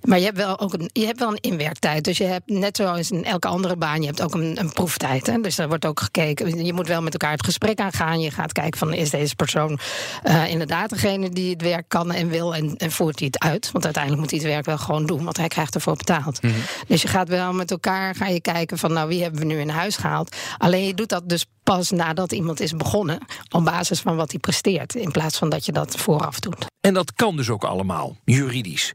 Maar 0.02 0.18
je 0.18 0.24
hebt 0.24 0.36
wel 0.36 0.60
ook 0.60 0.72
een, 0.72 0.90
je 0.92 1.06
hebt 1.06 1.18
wel 1.18 1.28
een 1.28 1.40
inwerktijd. 1.40 2.04
Dus 2.04 2.18
je 2.18 2.24
hebt 2.24 2.50
net 2.50 2.76
zoals 2.76 3.10
in 3.10 3.24
elke 3.24 3.48
andere 3.48 3.76
baan, 3.76 4.00
je 4.00 4.06
hebt 4.06 4.22
ook 4.22 4.34
een, 4.34 4.60
een 4.60 4.72
proeftijd. 4.72 5.26
Hè? 5.26 5.40
Dus 5.40 5.56
daar 5.56 5.68
wordt 5.68 5.86
ook 5.86 6.00
gekeken. 6.00 6.64
Je 6.64 6.72
moet 6.72 6.88
wel 6.88 7.02
met 7.02 7.12
elkaar 7.12 7.32
het 7.32 7.44
gesprek 7.44 7.80
aangaan. 7.80 8.20
Je 8.20 8.30
gaat 8.30 8.52
kijken 8.52 8.78
van 8.78 8.92
is 8.92 9.10
deze 9.10 9.36
persoon 9.36 9.78
uh, 10.24 10.48
inderdaad 10.48 10.90
degene 10.90 11.30
die 11.30 11.50
het 11.50 11.62
werk 11.62 11.84
kan 11.88 12.12
en 12.12 12.28
wil 12.28 12.54
en, 12.54 12.76
en, 12.76 12.90
voert 12.90 13.18
hij 13.18 13.28
het 13.32 13.42
uit. 13.42 13.70
Want 13.72 13.84
uiteindelijk 13.84 14.22
moet 14.22 14.30
hij 14.30 14.40
het 14.40 14.48
werk 14.48 14.64
wel 14.64 14.78
gewoon 14.78 15.06
doen, 15.06 15.24
want 15.24 15.36
hij 15.36 15.48
krijgt 15.48 15.74
ervoor 15.74 15.96
betaald. 15.96 16.42
Mm 16.42 16.50
-hmm. 16.50 16.60
Dus 16.86 17.02
je 17.02 17.08
gaat 17.08 17.28
wel 17.28 17.52
met 17.52 17.70
elkaar 17.70 18.14
ga 18.14 18.26
je 18.26 18.40
kijken 18.40 18.78
van 18.78 18.92
nou 18.92 19.08
wie 19.08 19.22
hebben 19.22 19.40
we 19.40 19.46
nu 19.46 19.60
in 19.60 19.68
huis 19.68 19.96
gehaald. 19.96 20.36
Alleen 20.58 20.86
je 20.86 20.94
doet 20.94 21.08
dat 21.08 21.28
dus 21.28 21.46
pas 21.76 21.90
nadat 21.90 22.32
iemand 22.32 22.60
is 22.60 22.72
begonnen. 22.76 23.18
Op 23.50 23.64
basis 23.64 24.00
van 24.00 24.16
wat 24.16 24.30
hij 24.30 24.40
presteert. 24.40 24.94
In 24.94 25.10
plaats 25.10 25.38
van 25.38 25.50
dat 25.50 25.66
je 25.66 25.72
dat 25.72 25.96
vooraf 25.96 26.40
doet. 26.40 26.66
En 26.80 26.94
dat 26.94 27.12
kan 27.12 27.36
dus 27.36 27.50
ook 27.50 27.64
allemaal, 27.64 28.16
juridisch. 28.24 28.92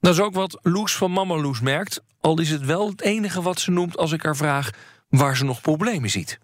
Dat 0.00 0.14
is 0.14 0.20
ook 0.20 0.34
wat 0.34 0.58
Loes 0.62 0.96
van 0.96 1.10
Mama 1.10 1.36
Loes 1.36 1.60
merkt. 1.60 2.00
Al 2.20 2.40
is 2.40 2.50
het 2.50 2.64
wel 2.64 2.88
het 2.88 3.00
enige 3.00 3.42
wat 3.42 3.60
ze 3.60 3.70
noemt 3.70 3.96
als 3.96 4.12
ik 4.12 4.22
haar 4.22 4.36
vraag 4.36 4.70
waar 5.08 5.36
ze 5.36 5.44
nog 5.44 5.60
problemen 5.60 6.10
ziet. 6.10 6.38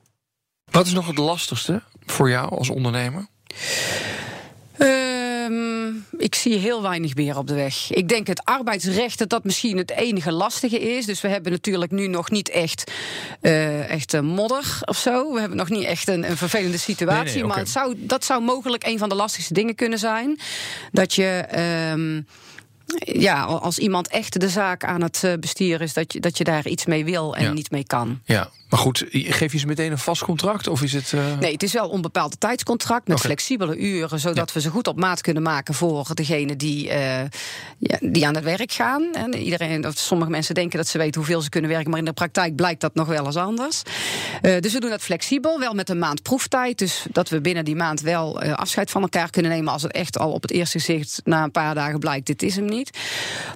Wat 0.70 0.86
is 0.86 0.92
nog 0.92 1.06
het 1.06 1.18
lastigste 1.18 1.82
voor 2.06 2.30
jou 2.30 2.50
als 2.50 2.70
ondernemer? 2.70 3.26
Um, 5.90 6.06
ik 6.18 6.34
zie 6.34 6.56
heel 6.56 6.82
weinig 6.82 7.14
meer 7.14 7.38
op 7.38 7.46
de 7.46 7.54
weg. 7.54 7.90
Ik 7.92 8.08
denk 8.08 8.26
het 8.26 8.44
arbeidsrecht 8.44 9.18
dat 9.18 9.28
dat 9.28 9.44
misschien 9.44 9.76
het 9.76 9.90
enige 9.90 10.32
lastige 10.32 10.80
is. 10.80 11.06
Dus 11.06 11.20
we 11.20 11.28
hebben 11.28 11.52
natuurlijk 11.52 11.90
nu 11.92 12.06
nog 12.06 12.30
niet 12.30 12.48
echt, 12.50 12.90
uh, 13.42 13.90
echt 13.90 14.20
modder 14.22 14.78
of 14.84 14.96
zo. 14.96 15.32
We 15.32 15.40
hebben 15.40 15.58
nog 15.58 15.68
niet 15.68 15.84
echt 15.84 16.08
een, 16.08 16.30
een 16.30 16.36
vervelende 16.36 16.78
situatie. 16.78 17.24
Nee, 17.24 17.34
nee, 17.34 17.44
maar 17.44 17.58
het 17.58 17.68
zou, 17.68 17.94
dat 17.98 18.24
zou 18.24 18.42
mogelijk 18.42 18.86
een 18.86 18.98
van 18.98 19.08
de 19.08 19.14
lastigste 19.14 19.54
dingen 19.54 19.74
kunnen 19.74 19.98
zijn. 19.98 20.38
Dat 20.92 21.14
je. 21.14 21.44
Um, 21.92 22.26
ja, 22.98 23.42
als 23.42 23.78
iemand 23.78 24.08
echt 24.08 24.40
de 24.40 24.48
zaak 24.48 24.84
aan 24.84 25.02
het 25.02 25.24
eh, 25.24 25.32
bestieren 25.40 25.80
is, 25.80 25.92
dat 25.92 26.12
je, 26.12 26.20
dat 26.20 26.38
je 26.38 26.44
daar 26.44 26.66
iets 26.66 26.86
mee 26.86 27.04
wil 27.04 27.36
en 27.36 27.44
Ja. 27.44 27.52
niet 27.52 27.70
mee 27.70 27.84
kan. 27.86 28.20
Ja, 28.24 28.50
maar 28.70 28.78
goed, 28.80 29.04
geef 29.10 29.52
je 29.52 29.58
ze 29.58 29.66
meteen 29.66 29.90
een 29.90 29.98
vast 29.98 30.22
contract? 30.22 30.66
Of 30.66 30.82
is 30.82 30.92
het... 30.92 31.12
eh, 31.12 31.38
Nee, 31.40 31.52
het 31.52 31.62
is 31.62 31.72
wel 31.72 31.84
een 31.84 31.90
onbepaalde 31.90 32.36
tijdscontract 32.38 33.08
met 33.08 33.20
flexibele 33.20 33.76
uren, 33.76 34.20
zodat 34.20 34.52
we 34.52 34.60
ze 34.60 34.70
goed 34.70 34.86
op 34.86 34.98
maat 35.00 35.20
kunnen 35.20 35.42
maken 35.42 35.74
voor 35.74 36.06
degene 36.14 36.56
die, 36.56 36.88
eh, 36.88 37.20
ja, 37.78 37.96
die 38.00 38.26
aan 38.26 38.34
het 38.34 38.44
werk 38.44 38.72
gaan. 38.72 39.12
En 39.12 39.34
iedereen, 39.34 39.86
of 39.86 39.98
sommige 39.98 40.30
mensen 40.30 40.54
denken 40.54 40.78
dat 40.78 40.88
ze 40.88 40.98
weten 40.98 41.20
hoeveel 41.20 41.40
ze 41.40 41.48
kunnen 41.48 41.70
werken, 41.70 41.90
maar 41.90 41.98
in 41.98 42.04
de 42.04 42.12
praktijk 42.12 42.56
blijkt 42.56 42.80
dat 42.80 42.94
nog 42.94 43.06
wel 43.06 43.26
eens 43.26 43.36
anders. 43.36 43.82
Eh, 44.42 44.60
dus 44.60 44.72
we 44.72 44.80
doen 44.80 44.90
dat 44.90 45.02
flexibel, 45.02 45.58
wel 45.58 45.74
met 45.74 45.88
een 45.88 45.98
maand 45.98 46.22
proeftijd. 46.22 46.78
Dus 46.78 47.04
dat 47.12 47.28
we 47.28 47.40
binnen 47.40 47.64
die 47.64 47.76
maand 47.76 48.00
wel 48.00 48.40
afscheid 48.40 48.90
van 48.90 49.02
elkaar 49.02 49.30
kunnen 49.30 49.50
nemen 49.50 49.72
als 49.72 49.82
het 49.82 49.92
echt 49.92 50.18
al 50.18 50.32
op 50.32 50.42
het 50.42 50.50
eerste 50.50 50.78
gezicht 50.78 51.20
na 51.24 51.42
een 51.42 51.50
paar 51.50 51.74
dagen 51.74 51.98
blijkt, 51.98 52.26
dit 52.26 52.42
is 52.42 52.56
hem 52.56 52.64
niet. 52.64 52.98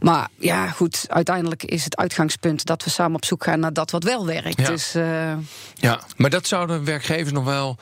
Maar 0.00 0.28
ja, 0.38 0.68
goed, 0.68 1.04
uiteindelijk 1.08 1.64
is 1.64 1.84
het 1.84 1.96
uitgangspunt 1.96 2.64
dat 2.64 2.84
we 2.84 2.90
samen 2.90 3.16
op 3.16 3.24
zoek 3.24 3.44
gaan 3.44 3.60
naar 3.60 3.72
dat 3.72 3.90
wat 3.90 4.04
wel 4.04 4.26
werkt. 4.26 4.60
Ja. 4.60 4.66
Dus 4.68 4.94
Ja, 5.74 6.00
maar 6.16 6.30
dat 6.30 6.46
zouden 6.46 6.84
werkgevers 6.84 7.32
nog 7.32 7.44
wel 7.44 7.78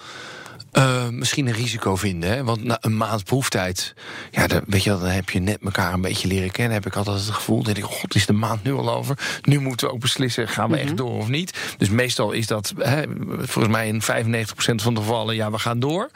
eh, 0.72 1.08
misschien 1.08 1.46
een 1.46 1.52
risico 1.52 1.96
vinden. 1.96 2.30
Hè? 2.30 2.44
Want 2.44 2.64
na 2.64 2.78
een 2.80 2.96
maand 2.96 3.24
proeftijd, 3.24 3.94
ja, 4.30 4.46
dan, 4.46 4.62
weet 4.66 4.82
je, 4.82 4.90
dan 4.90 5.04
heb 5.04 5.30
je 5.30 5.40
net 5.40 5.58
elkaar 5.64 5.92
een 5.92 6.00
beetje 6.00 6.28
leren 6.28 6.50
kennen. 6.50 6.74
Heb 6.74 6.86
ik 6.86 6.96
altijd 6.96 7.16
het 7.16 7.34
gevoel, 7.34 7.62
denk 7.62 7.76
ik, 7.76 7.84
god, 7.84 8.14
is 8.14 8.26
de 8.26 8.32
maand 8.32 8.62
nu 8.62 8.72
al 8.72 8.94
over? 8.94 9.18
Nu 9.42 9.60
moeten 9.60 9.86
we 9.86 9.92
ook 9.92 10.00
beslissen, 10.00 10.48
gaan 10.48 10.70
we 10.70 10.76
echt 10.76 10.96
door 10.96 11.18
of 11.18 11.28
niet? 11.28 11.58
Dus 11.78 11.88
meestal 11.88 12.32
is 12.32 12.46
dat, 12.46 12.72
hè, 12.78 13.02
volgens 13.38 13.74
mij 13.74 13.88
in 13.88 14.02
95% 14.02 14.82
van 14.82 14.94
de 14.94 15.00
gevallen, 15.00 15.34
ja, 15.34 15.50
we 15.50 15.58
gaan 15.58 15.80
door. 15.80 16.10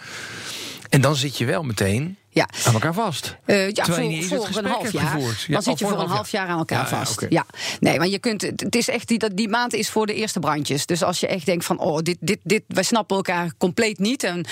En 0.88 1.01
dan 1.01 1.16
zit 1.16 1.38
je 1.38 1.45
wel 1.45 1.62
meteen 1.62 2.16
ja. 2.37 2.49
aan 2.66 2.72
elkaar 2.72 2.94
vast. 2.94 3.37
Eh, 3.44 3.70
ja, 3.70 3.85
Terwijl 3.85 4.22
voor, 4.22 4.57
een 4.57 4.64
half 4.64 4.92
jaar. 4.92 5.07
gevoerd. 5.07 5.40
Ja, 5.40 5.53
dan 5.53 5.62
zit 5.62 5.79
je 5.79 5.87
voor 5.87 6.01
een 6.01 6.09
half 6.09 6.31
jaar 6.31 6.49
aan 6.49 6.59
elkaar 6.59 6.79
Ja, 6.90 6.96
ja, 6.99 7.05
vast. 7.05 7.27
Ja, 7.29 7.46
nee, 7.81 7.99
maar 7.99 8.09
je 8.09 8.18
kunt. 8.18 8.42
Het 8.42 8.75
is 8.77 8.88
echt 8.88 9.09
die, 9.09 9.18
dat- 9.18 9.37
die 9.37 9.49
maand 9.49 9.72
is 9.75 9.90
voor 9.90 10.07
de 10.07 10.14
eerste 10.14 10.38
brandjes. 10.40 10.87
Dus 10.87 11.03
als 11.03 11.20
je 11.20 11.27
echt 11.27 11.46
denkt 11.46 11.64
van, 11.64 11.79
oh, 11.79 11.99
dit, 11.99 12.16
dit, 12.20 12.38
dit, 12.42 12.62
wij 12.68 12.83
snappen 12.83 13.16
elkaar 13.16 13.53
compleet 13.59 13.99
niet 13.99 14.22
en 14.22 14.44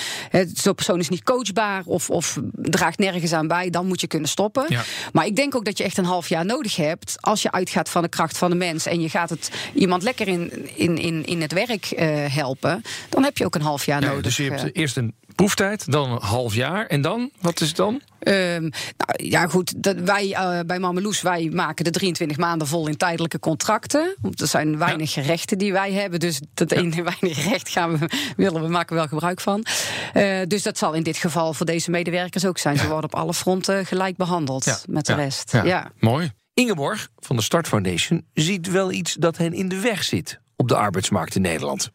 zo'n 0.53 0.75
persoon 0.75 0.99
is 0.99 1.09
niet 1.09 1.23
coachbaar 1.23 1.81
of, 1.85 2.09
of 2.09 2.39
draagt 2.51 2.97
nergens 2.97 3.33
aan 3.33 3.47
bij, 3.47 3.69
dan 3.69 3.87
moet 3.87 4.01
je 4.01 4.07
kunnen 4.07 4.29
stoppen. 4.29 4.65
Ja. 4.67 4.83
Maar 5.13 5.25
ik 5.25 5.35
denk 5.35 5.55
ook 5.55 5.65
dat 5.65 5.77
je 5.77 5.83
echt 5.83 5.97
een 5.97 6.05
half 6.05 6.29
jaar 6.29 6.45
nodig 6.45 6.75
hebt 6.75 7.15
als 7.19 7.41
je 7.41 7.51
uitgaat 7.51 7.89
van 7.89 8.01
de 8.01 8.09
kracht 8.09 8.37
van 8.37 8.49
de 8.49 8.55
mens 8.55 8.85
en 8.85 9.01
je 9.01 9.09
gaat 9.09 9.29
het 9.29 9.51
iemand 9.73 10.03
lekker 10.03 10.27
in, 10.27 10.69
in, 10.75 10.97
in, 10.97 11.25
in 11.25 11.41
het 11.41 11.51
werk 11.53 11.85
eh, 11.85 12.07
helpen, 12.27 12.81
dan 13.09 13.23
heb 13.23 13.37
je 13.37 13.45
ook 13.45 13.55
een 13.55 13.61
half 13.61 13.85
jaar 13.85 14.01
Ja, 14.01 14.07
nodig. 14.07 14.23
dus 14.23 14.37
je 14.37 14.43
hebt 14.43 14.63
eh. 14.63 14.69
eerst 14.73 14.97
een 14.97 15.13
proeftijd, 15.35 15.91
dan 15.91 16.11
een 16.11 16.21
half 16.21 16.55
jaar. 16.55 16.85
En 16.85 17.01
dan? 17.01 17.31
Wat 17.41 17.61
is 17.61 17.67
het 17.67 17.77
dan? 17.77 18.01
Ehm, 18.19 18.61
nou, 18.61 19.13
ja, 19.15 19.47
goed. 19.47 19.83
Dat 19.83 19.95
wij 19.95 20.33
eh, 20.33 20.59
bij 20.65 20.79
Mameloes 20.79 21.21
wij 21.21 21.49
maken 21.53 21.83
de 21.83 21.91
23 21.91 22.37
maanden 22.37 22.67
vol 22.67 22.87
in 22.87 22.97
tijdelijke 22.97 23.39
contracten. 23.39 24.15
Want 24.21 24.41
er 24.41 24.47
zijn 24.47 24.77
weinig 24.77 25.15
rechten 25.15 25.57
die 25.57 25.71
wij 25.71 25.91
hebben. 25.91 26.19
Dus 26.19 26.41
dat 26.53 26.71
ene 26.71 27.03
weinig 27.19 27.49
recht 27.49 27.69
gaan 27.69 27.97
we, 27.97 28.09
willen 28.37 28.61
we 28.61 28.67
maken 28.67 28.95
wel 28.95 29.07
gebruik 29.07 29.41
van. 29.41 29.65
Eh, 30.13 30.39
dus 30.47 30.63
dat 30.63 30.77
zal 30.77 30.93
in 30.93 31.03
dit 31.03 31.17
geval 31.17 31.53
voor 31.53 31.65
deze 31.65 31.91
medewerkers 31.91 32.45
ook 32.45 32.57
zijn. 32.57 32.77
Ze 32.77 32.87
worden 32.87 33.11
op 33.13 33.15
alle 33.15 33.33
fronten 33.33 33.85
gelijk 33.85 34.17
behandeld 34.17 34.85
met 34.89 35.05
de 35.05 35.13
rest. 35.13 35.51
Ja. 35.51 35.91
Mooi. 35.99 36.31
Ingeborg 36.53 37.09
van 37.17 37.35
de 37.35 37.41
Start 37.41 37.67
Foundation 37.67 38.25
ziet 38.33 38.71
wel 38.71 38.91
iets 38.91 39.13
dat 39.13 39.37
hen 39.37 39.53
in 39.53 39.67
de 39.67 39.79
weg 39.79 40.03
zit 40.03 40.39
op 40.55 40.67
de 40.67 40.75
arbeidsmarkt 40.75 41.35
in 41.35 41.41
Nederland. 41.41 41.91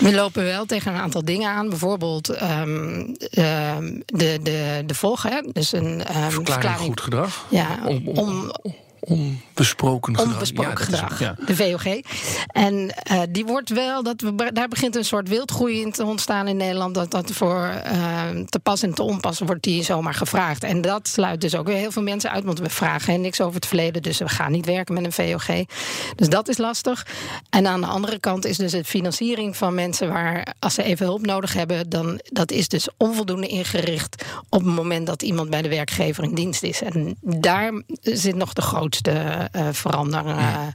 We 0.00 0.14
lopen 0.14 0.44
wel 0.44 0.64
tegen 0.66 0.94
een 0.94 1.00
aantal 1.00 1.24
dingen 1.24 1.50
aan. 1.50 1.68
Bijvoorbeeld 1.68 2.28
ehm, 2.28 3.04
de, 4.06 4.38
de, 4.42 4.82
de 4.86 4.94
volg, 4.94 5.22
hè? 5.22 5.40
Dus 5.52 5.72
een 5.72 6.04
ehm, 6.04 6.30
Verklaring 6.30 6.78
goed 6.80 7.00
gedrag. 7.00 7.46
Ja, 7.50 7.78
Om- 7.86 8.08
om- 8.08 8.18
om, 8.18 8.52
Onbesproken 9.04 10.16
gedrag. 10.16 10.32
onbesproken 10.32 10.70
Ja, 10.70 10.84
gedrag, 10.84 11.18
ja. 11.18 11.36
de 11.46 11.56
VOG. 11.56 12.00
En 12.46 12.90
eh, 12.90 13.20
die 13.28 13.44
wordt 13.44 13.68
wel, 13.70 14.02
dat 14.02 14.20
we, 14.20 14.50
daar 14.52 14.68
begint 14.68 14.96
een 14.96 15.04
soort 15.04 15.28
wildgroei 15.28 15.80
in 15.80 15.92
te 15.92 16.04
ontstaan 16.04 16.48
in 16.48 16.56
Nederland. 16.56 16.94
Dat 16.94 17.10
dat 17.10 17.30
voor 17.30 17.64
eh, 17.64 18.28
te 18.48 18.58
pas 18.58 18.82
en 18.82 18.94
te 18.94 19.02
onpas 19.02 19.38
wordt 19.38 19.62
die 19.62 19.82
zomaar 19.82 20.14
gevraagd. 20.14 20.64
En 20.64 20.80
dat 20.80 21.08
sluit 21.08 21.40
dus 21.40 21.54
ook 21.54 21.66
weer 21.66 21.76
heel 21.76 21.90
veel 21.90 22.02
mensen 22.02 22.30
uit, 22.30 22.44
want 22.44 22.58
we 22.58 22.70
vragen 22.70 23.20
niks 23.20 23.40
over 23.40 23.54
het 23.54 23.66
verleden. 23.66 24.02
Dus 24.02 24.18
we 24.18 24.28
gaan 24.28 24.52
niet 24.52 24.66
werken 24.66 24.94
met 24.94 25.04
een 25.04 25.12
VOG. 25.12 25.64
Dus 26.16 26.28
dat 26.28 26.48
is 26.48 26.58
lastig. 26.58 27.06
En 27.50 27.66
aan 27.66 27.80
de 27.80 27.86
andere 27.86 28.18
kant 28.18 28.44
is 28.44 28.56
dus 28.56 28.72
de 28.72 28.84
financiering 28.84 29.56
van 29.56 29.74
mensen 29.74 30.08
waar, 30.08 30.54
als 30.58 30.74
ze 30.74 30.82
even 30.82 31.06
hulp 31.06 31.26
nodig 31.26 31.52
hebben, 31.52 31.88
dan 31.88 32.20
dat 32.24 32.50
is 32.50 32.68
dus 32.68 32.88
onvoldoende 32.96 33.46
ingericht 33.46 34.24
op 34.48 34.64
het 34.64 34.74
moment 34.74 35.06
dat 35.06 35.22
iemand 35.22 35.50
bij 35.50 35.62
de 35.62 35.68
werkgever 35.68 36.24
in 36.24 36.34
dienst 36.34 36.62
is. 36.62 36.82
En 36.82 37.16
daar 37.20 37.82
zit 38.00 38.34
nog 38.34 38.52
de 38.52 38.62
grootste 38.62 38.90
eh, 39.00 39.72
verander, 39.72 40.26
eh, 40.26 40.72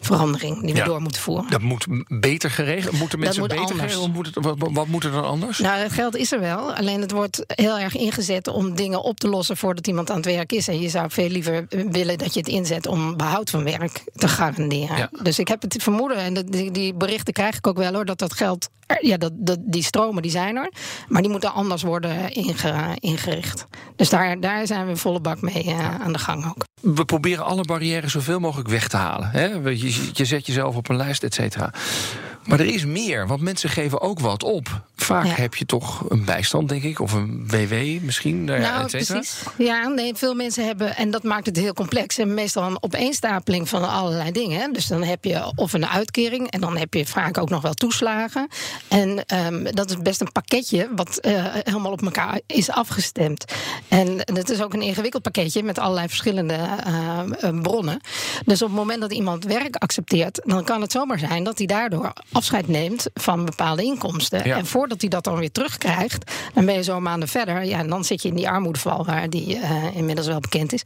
verandering 0.00 0.60
die 0.62 0.72
we 0.72 0.78
Ja. 0.78 0.84
door 0.84 1.00
moeten 1.02 1.20
voeren. 1.20 1.50
Dat 1.50 1.60
moet 1.60 1.86
beter 2.08 2.50
geregeld. 2.50 2.98
Moeten 2.98 3.18
mensen 3.18 3.40
moet 3.40 3.48
beter 3.48 3.64
anders. 3.64 3.80
geregeld? 3.92 4.12
Moet 4.14 4.26
het, 4.26 4.72
wat, 4.72 4.86
moet 4.86 5.04
er 5.04 5.10
dan 5.10 5.24
anders? 5.24 5.58
Nou, 5.58 5.78
het 5.78 5.92
geld 5.92 6.16
is 6.16 6.32
er 6.32 6.40
wel. 6.40 6.72
Alleen 6.74 7.00
het 7.00 7.10
wordt 7.10 7.44
heel 7.46 7.78
erg 7.78 7.96
ingezet 7.96 8.48
om 8.48 8.74
dingen 8.74 9.02
op 9.02 9.18
te 9.20 9.28
lossen 9.28 9.56
voordat 9.56 9.86
iemand 9.86 10.10
aan 10.10 10.16
het 10.16 10.24
werk 10.26 10.52
is. 10.52 10.68
En 10.68 10.80
je 10.80 10.88
zou 10.88 11.10
veel 11.10 11.28
liever 11.28 11.66
willen 11.90 12.18
dat 12.18 12.34
je 12.34 12.40
het 12.40 12.48
inzet 12.48 12.86
om 12.86 13.16
behoud 13.16 13.50
van 13.50 13.64
werk 13.64 14.02
te 14.14 14.28
garanderen. 14.28 14.96
Ja. 14.96 15.08
Dus 15.22 15.38
ik 15.38 15.48
heb 15.48 15.62
het 15.62 15.82
vermoeden, 15.82 16.16
en 16.18 16.34
die, 16.34 16.70
die 16.70 16.94
berichten 16.94 17.32
krijg 17.32 17.56
ik 17.56 17.66
ook 17.66 17.76
wel 17.76 17.92
hoor, 17.94 18.04
dat 18.04 18.18
dat 18.18 18.32
geld, 18.32 18.68
ja, 19.00 19.16
dat, 19.16 19.32
dat, 19.34 19.58
die 19.60 19.82
stromen 19.82 20.22
die 20.22 20.30
zijn 20.30 20.56
er. 20.56 20.72
Maar 21.08 21.22
die 21.22 21.30
moeten 21.30 21.52
anders 21.52 21.82
worden 21.82 22.32
inge- 22.32 22.96
ingericht. 22.98 23.66
Dus 23.96 24.08
daar, 24.08 24.40
daar 24.40 24.66
zijn 24.66 24.86
we 24.86 24.96
volle 24.96 25.20
bak 25.20 25.40
mee 25.40 25.64
eh, 25.64 26.00
aan 26.00 26.12
de 26.12 26.18
gang 26.18 26.46
ook. 26.46 26.64
We 26.80 27.04
proberen 27.04 27.44
alle 27.44 27.62
barrières 27.64 28.12
zoveel 28.12 28.38
mogelijk 28.40 28.68
weg 28.68 28.88
te 28.88 28.96
halen. 28.96 29.30
Hè? 29.30 29.60
We- 29.60 29.78
Je, 30.12 30.24
zet 30.24 30.46
jezelf 30.46 30.76
op 30.76 30.88
een 30.88 30.96
lijst, 30.96 31.22
et 31.22 31.34
cetera. 31.34 31.72
Maar 32.44 32.60
er 32.60 32.66
is 32.66 32.84
meer, 32.84 33.26
want 33.26 33.40
mensen 33.40 33.70
geven 33.70 34.00
ook 34.00 34.20
wat 34.20 34.42
op. 34.42 34.82
Vaak 34.96 35.24
Ja. 35.26 35.32
heb 35.34 35.54
je 35.54 35.66
toch 35.66 36.04
een 36.10 36.24
bijstand, 36.24 36.68
denk 36.68 36.82
ik, 36.82 37.00
of 37.00 37.12
een 37.12 37.44
WW 37.48 37.74
misschien, 38.04 38.44
nou 38.44 38.60
ja, 38.60 38.70
Nou, 38.70 38.84
et 38.84 38.90
cetera. 38.90 39.18
precies. 39.18 39.42
Ja, 39.58 39.88
nee, 39.88 40.14
veel 40.14 40.34
mensen 40.34 40.66
hebben, 40.66 40.96
en 40.96 41.10
dat 41.10 41.22
maakt 41.22 41.46
het 41.46 41.56
heel 41.56 41.72
complex, 41.72 42.18
en 42.18 42.34
meestal 42.34 42.62
een 42.62 42.82
opeenstapeling 42.82 43.68
van 43.68 43.88
allerlei 43.90 44.30
dingen. 44.30 44.72
Dus 44.72 44.86
dan 44.86 45.02
heb 45.02 45.24
je 45.24 45.52
of 45.54 45.72
een 45.72 45.86
uitkering, 45.86 46.50
en 46.50 46.60
dan 46.60 46.76
heb 46.76 46.94
je 46.94 47.06
vaak 47.06 47.38
ook 47.38 47.48
nog 47.50 47.62
wel 47.62 47.74
toeslagen. 47.74 48.48
En 48.88 49.24
ehm, 49.26 49.64
dat 49.74 49.90
is 49.90 49.98
best 49.98 50.20
een 50.20 50.32
pakketje 50.32 50.88
wat 50.96 51.16
eh, 51.18 51.32
helemaal 51.50 51.92
op 51.92 52.02
elkaar 52.02 52.40
is 52.46 52.70
afgestemd. 52.70 53.44
En 53.88 54.16
het 54.24 54.50
is 54.50 54.62
ook 54.62 54.72
een 54.74 54.82
ingewikkeld 54.82 55.22
pakketje 55.22 55.62
met 55.62 55.78
allerlei 55.78 56.08
verschillende 56.08 56.54
eh, 56.54 57.20
eh, 57.40 57.60
bronnen. 57.62 58.00
Dus 58.44 58.62
op 58.62 58.68
het 58.68 58.76
moment 58.76 59.00
dat 59.00 59.12
iemand 59.12 59.44
werk 59.44 59.76
accepteert, 59.76 60.40
dan 60.44 60.64
kan 60.64 60.80
het 60.80 60.92
zomaar 60.92 61.18
zijn 61.18 61.44
dat 61.44 61.58
hij 61.58 61.66
daardoor 61.66 62.12
afscheid 62.34 62.68
neemt 62.68 63.06
van 63.14 63.44
bepaalde 63.44 63.82
inkomsten. 63.82 64.48
Ja. 64.48 64.56
En 64.56 64.66
voordat 64.66 65.00
hij 65.00 65.10
dat 65.10 65.24
dan 65.24 65.38
weer 65.38 65.52
terugkrijgt, 65.52 66.32
dan 66.54 66.64
ben 66.64 66.74
je 66.74 66.82
zo 66.82 67.00
maanden 67.00 67.28
verder. 67.28 67.64
Ja, 67.64 67.78
en 67.78 67.88
dan 67.88 68.04
zit 68.04 68.22
je 68.22 68.28
in 68.28 68.34
die 68.34 68.48
armoedeval 68.48 69.04
waar 69.04 69.30
die 69.30 69.56
eh, 69.58 69.96
inmiddels 69.96 70.26
wel 70.26 70.40
bekend 70.40 70.72
is. 70.72 70.82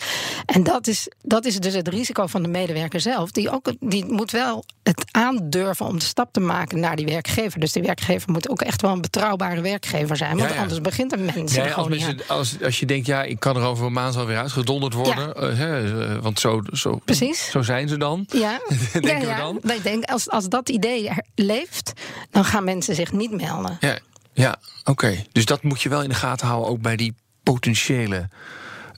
En 0.47 0.63
dat 0.63 0.87
is, 0.87 1.09
dat 1.23 1.45
is 1.45 1.57
dus 1.59 1.75
het 1.75 1.89
risico 1.89 2.27
van 2.27 2.43
de 2.43 2.49
medewerker 2.49 3.01
zelf. 3.01 3.31
Die, 3.31 3.51
ook, 3.51 3.73
die 3.81 4.05
moet 4.05 4.31
wel 4.31 4.65
het 4.83 5.05
aandurven 5.11 5.87
om 5.87 5.99
de 5.99 6.05
stap 6.05 6.33
te 6.33 6.41
maken 6.41 6.81
naar 6.81 6.97
die 6.97 7.07
werkgever. 7.07 7.61
Dus 7.61 7.73
die 7.73 7.83
werkgever 7.83 8.31
moet 8.33 8.49
ook 8.49 8.63
echt 8.63 8.83
wel 8.83 8.93
een 8.93 9.01
betrouwbare 9.01 9.61
werkgever 9.61 10.17
zijn. 10.17 10.37
Want 10.37 10.49
Ja, 10.49 10.55
ja. 10.55 10.61
anders 10.61 10.81
begint 10.81 11.13
een 11.13 11.25
mens 11.35 11.55
Ja, 11.55 11.71
als, 11.71 11.89
mensen, 11.89 12.19
als, 12.27 12.57
als 12.63 12.81
je 12.81 12.87
denkt, 12.87 13.07
ja, 13.07 13.23
ik 13.23 13.41
kan 13.41 13.57
er 13.57 13.63
over 13.63 13.87
een 13.87 13.93
maand 13.93 14.15
wel 14.15 14.27
weer 14.27 14.39
uitgedonderd 14.39 14.95
worden. 14.95 15.35
eh, 15.35 15.57
hè, 15.59 16.03
eh, 16.15 16.19
want 16.23 16.41
zo, 16.41 16.63
zo, 16.73 17.01
Precies. 17.05 17.51
zo 17.51 17.63
zijn 17.63 17.89
ze 17.89 17.97
dan. 17.97 18.27
Ja, 18.29 18.61
Denken 18.93 19.29
we 19.29 19.35
dan? 19.39 19.61
Ik 19.73 19.83
denk, 19.83 20.05
als, 20.05 20.31
als 20.31 20.49
dat 20.49 20.69
idee 20.69 21.11
leeft, 21.38 21.92
dan 22.31 22.44
gaan 22.44 22.64
mensen 22.64 22.94
zich 22.94 23.12
niet 23.12 23.31
melden. 23.31 23.77
Ja, 23.81 23.98
ja 24.33 24.57
oké. 24.85 25.24
Dus 25.33 25.44
dat 25.44 25.62
moet 25.62 25.83
je 25.83 25.88
wel 25.88 26.03
in 26.03 26.09
de 26.09 26.14
gaten 26.14 26.46
houden, 26.46 26.70
ook 26.70 26.81
bij 26.81 26.96
die 26.96 27.14
potentiële 27.42 28.29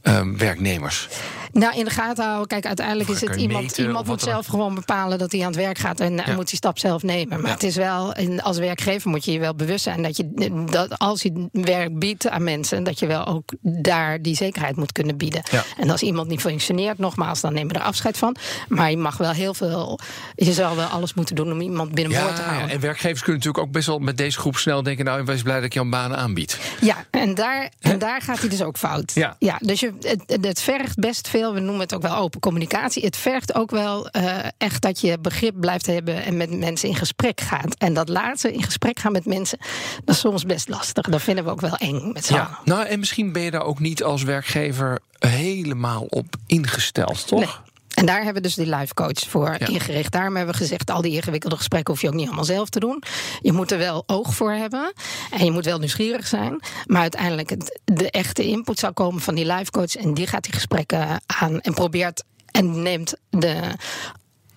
ehm, 0.02 0.36
werknemers. 0.36 1.08
Nou, 1.52 1.76
in 1.78 1.84
de 1.84 1.90
gaten 1.90 2.24
houden. 2.24 2.46
Kijk, 2.46 2.66
uiteindelijk 2.66 3.08
is 3.08 3.20
het 3.20 3.36
iemand. 3.36 3.78
iemand 3.78 4.06
moet 4.06 4.22
zelf 4.22 4.46
gewoon 4.46 4.74
bepalen 4.74 5.18
dat 5.18 5.32
hij 5.32 5.40
aan 5.40 5.46
het 5.46 5.56
werk 5.56 5.78
gaat 5.78 6.00
en 6.00 6.20
hij 6.20 6.34
moet 6.34 6.48
die 6.48 6.56
stap 6.56 6.78
zelf 6.78 7.02
nemen. 7.02 7.36
Maar 7.40 7.46
Ja. 7.48 7.54
het 7.54 7.62
is 7.62 7.76
wel, 7.76 8.14
als 8.42 8.58
werkgever 8.58 9.10
moet 9.10 9.24
je 9.24 9.32
je 9.32 9.38
wel 9.38 9.54
bewust 9.54 9.82
zijn 9.82 10.02
dat 10.02 10.16
je 10.16 10.30
dat 10.70 10.98
als 10.98 11.22
je 11.22 11.48
werk 11.52 11.98
biedt 11.98 12.28
aan 12.28 12.44
mensen, 12.44 12.84
dat 12.84 12.98
je 12.98 13.06
wel 13.06 13.26
ook 13.26 13.52
daar 13.62 14.22
die 14.22 14.36
zekerheid 14.36 14.76
moet 14.76 14.92
kunnen 14.92 15.16
bieden. 15.16 15.42
Ja. 15.50 15.64
En 15.78 15.90
als 15.90 16.02
iemand 16.02 16.28
niet 16.28 16.40
functioneert, 16.40 16.98
nogmaals, 16.98 17.40
dan 17.40 17.52
neem 17.52 17.68
je 17.68 17.74
er 17.74 17.80
afscheid 17.82 18.18
van. 18.18 18.36
Maar 18.68 18.90
je 18.90 18.96
mag 18.96 19.16
wel 19.16 19.30
heel 19.32 19.54
veel. 19.54 19.98
Je 20.34 20.52
zal 20.52 20.76
wel 20.76 20.86
alles 20.86 21.14
moeten 21.14 21.34
doen 21.34 21.52
om 21.52 21.60
iemand 21.60 21.92
binnenboord 21.94 22.36
te 22.36 22.42
Ja, 22.42 22.48
houden. 22.48 22.70
en 22.70 22.80
werkgevers 22.80 23.20
kunnen 23.22 23.36
natuurlijk 23.40 23.66
ook 23.66 23.72
best 23.72 23.86
wel 23.86 23.98
met 23.98 24.16
deze 24.16 24.38
groep 24.38 24.56
snel 24.56 24.82
denken: 24.82 25.04
Nou, 25.04 25.24
wees 25.24 25.42
blij 25.42 25.54
dat 25.56 25.64
ik 25.64 25.72
je 25.74 25.80
een 25.80 25.90
banen 25.90 26.16
aanbied. 26.18 26.58
Ja, 26.80 26.96
en 27.10 27.34
daar, 27.34 27.70
en 27.80 27.98
daar 27.98 28.22
gaat 28.22 28.40
hij 28.40 28.48
dus 28.48 28.62
ook 28.62 28.76
fout. 28.78 29.12
Ja. 29.14 29.36
dus 29.60 29.80
je, 29.80 29.92
het, 30.00 30.38
het 30.46 30.60
vergt 30.60 30.98
best 30.98 31.28
veel 31.28 31.39
veel, 31.40 31.54
we 31.54 31.60
noemen 31.60 31.80
het 31.80 31.94
ook 31.94 32.02
wel 32.02 32.16
open 32.16 32.40
communicatie. 32.40 33.04
Het 33.04 33.16
vergt 33.16 33.54
ook 33.54 33.70
wel 33.70 34.08
uh, 34.12 34.38
echt 34.58 34.82
dat 34.82 35.00
je 35.00 35.18
begrip 35.18 35.60
blijft 35.60 35.86
hebben 35.86 36.24
en 36.24 36.36
met 36.36 36.58
mensen 36.58 36.88
in 36.88 36.94
gesprek 36.94 37.40
gaat. 37.40 37.74
En 37.78 37.94
dat 37.94 38.08
laatste, 38.08 38.52
in 38.52 38.62
gesprek 38.62 38.98
gaan 38.98 39.12
met 39.12 39.26
mensen, 39.26 39.58
dat 40.04 40.14
is 40.14 40.20
soms 40.20 40.44
best 40.44 40.68
lastig. 40.68 41.08
Dat 41.08 41.22
vinden 41.22 41.44
we 41.44 41.50
ook 41.50 41.60
wel 41.60 41.76
eng 41.76 42.12
met 42.12 42.24
z'n 42.24 42.34
ja. 42.34 42.58
Nou, 42.64 42.86
en 42.86 42.98
misschien 42.98 43.32
ben 43.32 43.42
je 43.42 43.50
daar 43.50 43.64
ook 43.64 43.78
niet 43.78 44.02
als 44.02 44.22
werkgever 44.22 44.98
helemaal 45.18 46.02
op 46.08 46.26
ingesteld, 46.46 47.26
toch? 47.26 47.62
En 48.00 48.06
daar 48.06 48.16
hebben 48.16 48.34
we 48.34 48.40
dus 48.40 48.54
die 48.54 48.76
live 48.76 48.94
coach 48.94 49.28
voor 49.28 49.56
ingericht. 49.58 50.12
Daarom 50.12 50.36
hebben 50.36 50.54
we 50.54 50.60
gezegd, 50.60 50.90
al 50.90 51.02
die 51.02 51.12
ingewikkelde 51.12 51.56
gesprekken 51.56 51.92
hoef 51.92 52.02
je 52.02 52.08
ook 52.08 52.14
niet 52.14 52.26
allemaal 52.26 52.44
zelf 52.44 52.68
te 52.68 52.80
doen. 52.80 53.02
Je 53.40 53.52
moet 53.52 53.70
er 53.70 53.78
wel 53.78 54.02
oog 54.06 54.34
voor 54.34 54.52
hebben. 54.52 54.92
En 55.30 55.44
je 55.44 55.50
moet 55.50 55.64
wel 55.64 55.78
nieuwsgierig 55.78 56.26
zijn. 56.26 56.60
Maar 56.86 57.00
uiteindelijk 57.00 57.50
het, 57.50 57.80
de 57.84 58.10
echte 58.10 58.44
input 58.44 58.78
zal 58.78 58.92
komen 58.92 59.20
van 59.20 59.34
die 59.34 59.52
live 59.52 59.70
coach. 59.70 59.96
En 59.96 60.14
die 60.14 60.26
gaat 60.26 60.44
die 60.44 60.52
gesprekken 60.52 61.20
aan 61.26 61.60
en 61.60 61.74
probeert 61.74 62.24
en 62.50 62.82
neemt 62.82 63.14
de 63.30 63.74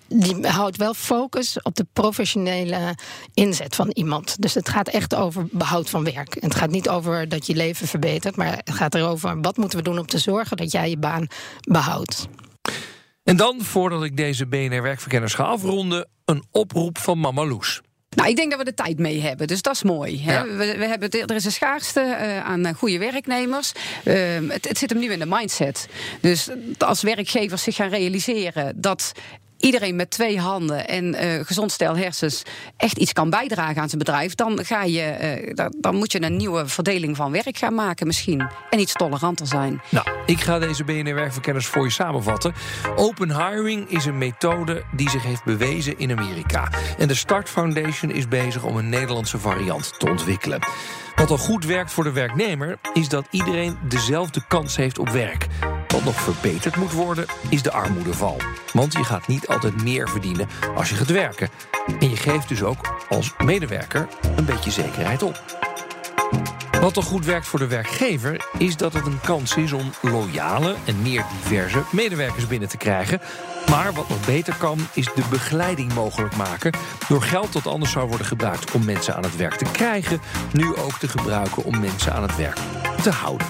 die 0.08 0.48
houdt 0.48 0.78
wel 0.78 0.94
focus 0.94 1.62
op 1.62 1.76
de 1.76 1.86
professionele 1.94 2.98
inzet 3.34 3.76
van 3.76 3.90
iemand. 3.94 4.42
Dus 4.42 4.54
het 4.54 4.70
gaat 4.70 4.88
echt 4.88 5.16
over 5.16 5.48
behoud 5.52 5.90
van 5.90 6.04
werk. 6.04 6.38
Het 6.40 6.56
gaat 6.56 6.70
niet 6.70 6.90
over 6.90 7.30
dat 7.30 7.48
je 7.48 7.56
leven 7.56 7.88
verbetert, 7.88 8.36
maar 8.36 8.58
het 8.64 8.72
gaat 8.72 8.96
erover 8.96 9.42
wat 9.42 9.58
moeten 9.58 9.78
we 9.78 9.84
doen 9.84 10.00
om 10.00 10.08
te 10.08 10.18
zorgen 10.18 10.58
dat 10.58 10.72
jij 10.72 10.90
je 10.90 10.98
baan 10.98 11.28
behoudt. 11.62 12.28
En 13.24 13.38
dan, 13.38 13.62
voordat 13.62 14.04
ik 14.04 14.18
deze 14.18 14.48
BNR-werkverkenners 14.48 15.34
ga 15.34 15.44
afronden, 15.44 16.08
een 16.26 16.44
oproep 16.52 16.98
van 16.98 17.20
Mama 17.20 17.46
Loes. 17.46 17.82
Nou, 18.16 18.30
ik 18.30 18.36
denk 18.36 18.50
dat 18.50 18.60
we 18.60 18.66
de 18.66 18.74
tijd 18.74 19.00
mee 19.00 19.22
hebben, 19.22 19.48
dus 19.48 19.62
dat 19.62 19.74
is 19.74 19.84
mooi. 19.84 20.24
Hè? 20.24 20.44
We, 20.44 20.78
we, 20.78 20.86
hebben, 20.86 21.10
er 21.10 21.36
is 21.36 21.46
een 21.46 21.52
schaarste 21.52 22.02
uh, 22.02 22.40
aan 22.40 22.66
eh, 22.66 22.74
goede 22.74 22.98
werknemers. 22.98 23.72
Uh, 24.06 24.16
het, 24.48 24.68
het, 24.68 24.78
zit 24.78 24.90
hem 24.90 25.00
nu 25.00 25.12
in 25.12 25.20
de 25.20 25.26
mindset. 25.26 25.88
Dus 26.22 26.50
als 26.78 27.02
werkgevers 27.02 27.64
zich 27.64 27.76
gaan 27.76 27.90
realiseren 27.90 28.82
dat 28.82 29.12
iedereen 29.64 29.96
met 29.96 30.10
twee 30.10 30.40
handen 30.40 30.88
en 30.88 31.06
uh, 31.06 31.46
gezond 31.46 31.72
stel 31.72 31.98
hersens 31.98 32.44
echt 32.78 32.98
iets 32.98 33.14
kan 33.14 33.30
bijdragen 33.30 33.82
aan 33.82 33.88
zijn 33.88 34.00
bedrijf, 34.00 34.36
dan, 34.36 34.66
ga 34.66 34.84
je, 34.84 35.38
uh, 35.56 35.66
dan 35.78 35.96
moet 35.96 36.12
je 36.12 36.22
een 36.22 36.36
nieuwe 36.36 36.68
verdeling 36.68 37.16
van 37.16 37.32
werk 37.32 37.58
gaan 37.58 37.76
maken 37.76 38.08
misschien. 38.08 38.48
En 38.70 38.80
iets 38.80 38.94
toleranter 38.94 39.48
zijn. 39.48 39.82
Nou, 39.90 40.08
ik 40.26 40.42
ga 40.42 40.60
deze 40.60 40.84
BNR-werkverkenners 40.84 41.66
voor 41.66 41.84
je 41.84 41.92
samenvatten. 41.92 42.54
Open 42.96 43.48
hiring 43.48 43.90
is 43.90 44.06
een 44.06 44.18
methode 44.18 44.84
die 44.96 45.10
zich 45.10 45.24
heeft 45.24 45.44
bewezen 45.44 45.98
in 45.98 46.12
Amerika. 46.12 46.70
En 46.98 47.08
de 47.08 47.16
Start 47.16 47.50
Foundation 47.50 48.12
is 48.12 48.28
bezig 48.28 48.64
om 48.64 48.78
een 48.78 48.90
Nederlandse 48.90 49.40
variant 49.40 50.00
te 50.00 50.10
ontwikkelen. 50.10 50.60
Wat 51.16 51.30
al 51.30 51.38
goed 51.38 51.66
werkt 51.66 51.92
voor 51.92 52.04
de 52.04 52.12
werknemer 52.12 52.78
is 52.94 53.10
dat 53.10 53.28
iedereen 53.30 53.78
dezelfde 53.88 54.44
kans 54.48 54.76
heeft 54.76 55.00
op 55.00 55.10
werk. 55.10 55.48
Wat 55.94 56.04
nog 56.04 56.22
verbeterd 56.22 56.76
moet 56.76 56.92
worden 56.92 57.26
is 57.50 57.62
de 57.62 57.72
armoedeval. 57.72 58.38
Want 58.72 58.94
je 58.94 59.04
gaat 59.04 59.28
niet 59.28 59.48
altijd 59.48 59.84
meer 59.84 60.10
verdienen 60.10 60.48
als 60.76 60.90
je 60.90 60.96
gaat 60.96 61.10
werken. 61.10 61.50
En 62.00 62.10
je 62.10 62.16
geeft 62.16 62.48
dus 62.48 62.64
ook 62.64 63.06
als 63.10 63.34
medewerker 63.44 64.08
een 64.36 64.46
beetje 64.46 64.72
zekerheid 64.72 65.24
op. 65.24 65.42
Wat 66.82 66.94
toch 66.94 67.06
goed 67.06 67.26
werkt 67.26 67.48
voor 67.48 67.60
de 67.60 67.68
werkgever 67.68 68.46
is 68.58 68.78
dat 68.78 68.94
het 68.94 69.06
een 69.06 69.22
kans 69.22 69.56
is 69.56 69.72
om 69.72 69.92
loyale 70.02 70.76
en 70.86 71.02
meer 71.02 71.26
diverse 71.42 71.84
medewerkers 71.92 72.48
binnen 72.48 72.70
te 72.70 72.78
krijgen. 72.78 73.22
Maar 73.70 73.94
wat 73.94 74.10
nog 74.10 74.26
beter 74.26 74.56
kan, 74.56 74.80
is 74.94 75.10
de 75.16 75.24
begeleiding 75.30 75.94
mogelijk 75.94 76.36
maken. 76.36 76.74
Door 77.08 77.22
geld 77.22 77.54
dat 77.54 77.68
anders 77.68 77.92
zou 77.92 78.08
worden 78.08 78.28
gebruikt 78.28 78.72
om 78.72 78.86
mensen 78.86 79.16
aan 79.16 79.24
het 79.24 79.36
werk 79.36 79.56
te 79.56 79.72
krijgen, 79.72 80.22
nu 80.52 80.76
ook 80.76 81.00
te 81.00 81.08
gebruiken 81.08 81.64
om 81.64 81.80
mensen 81.80 82.14
aan 82.14 82.24
het 82.24 82.36
werk 82.36 82.58
te 83.02 83.12
houden. 83.12 83.48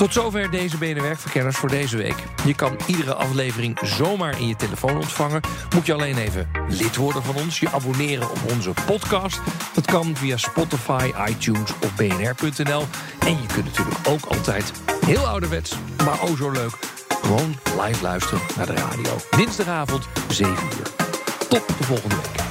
Tot 0.00 0.12
zover 0.12 0.50
deze 0.50 0.78
BNR-werkverkenners 0.78 1.56
voor 1.56 1.68
deze 1.68 1.96
week. 1.96 2.14
Je 2.44 2.54
kan 2.54 2.76
iedere 2.86 3.14
aflevering 3.14 3.78
zomaar 3.82 4.40
in 4.40 4.46
je 4.46 4.56
telefoon 4.56 4.94
ontvangen. 4.94 5.40
Moet 5.74 5.86
je 5.86 5.92
alleen 5.92 6.18
even 6.18 6.50
lid 6.68 6.96
worden 6.96 7.22
van 7.22 7.34
ons, 7.34 7.60
je 7.60 7.70
abonneren 7.70 8.30
op 8.30 8.38
onze 8.50 8.72
podcast. 8.86 9.40
Dat 9.74 9.84
kan 9.84 10.16
via 10.16 10.36
Spotify, 10.36 11.10
iTunes 11.28 11.70
of 11.82 11.94
bnr.nl. 11.94 12.84
En 13.18 13.40
je 13.42 13.46
kunt 13.54 13.64
natuurlijk 13.64 13.96
ook 14.08 14.24
altijd, 14.24 14.72
heel 15.06 15.26
ouderwets, 15.26 15.74
maar 16.04 16.22
oh 16.22 16.36
zo 16.36 16.50
leuk... 16.50 16.78
gewoon 17.22 17.56
live 17.80 18.02
luisteren 18.02 18.40
naar 18.56 18.66
de 18.66 18.74
radio. 18.74 19.16
Dinsdagavond, 19.30 20.08
7 20.28 20.52
uur. 20.52 20.86
Tot 21.48 21.66
de 21.78 21.84
volgende 21.84 22.14
week. 22.14 22.48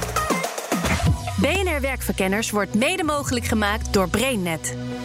BNR 1.40 1.80
Werkverkenners 1.80 2.50
wordt 2.50 2.74
mede 2.74 3.04
mogelijk 3.04 3.44
gemaakt 3.44 3.92
door 3.92 4.08
BrainNet. 4.08 4.76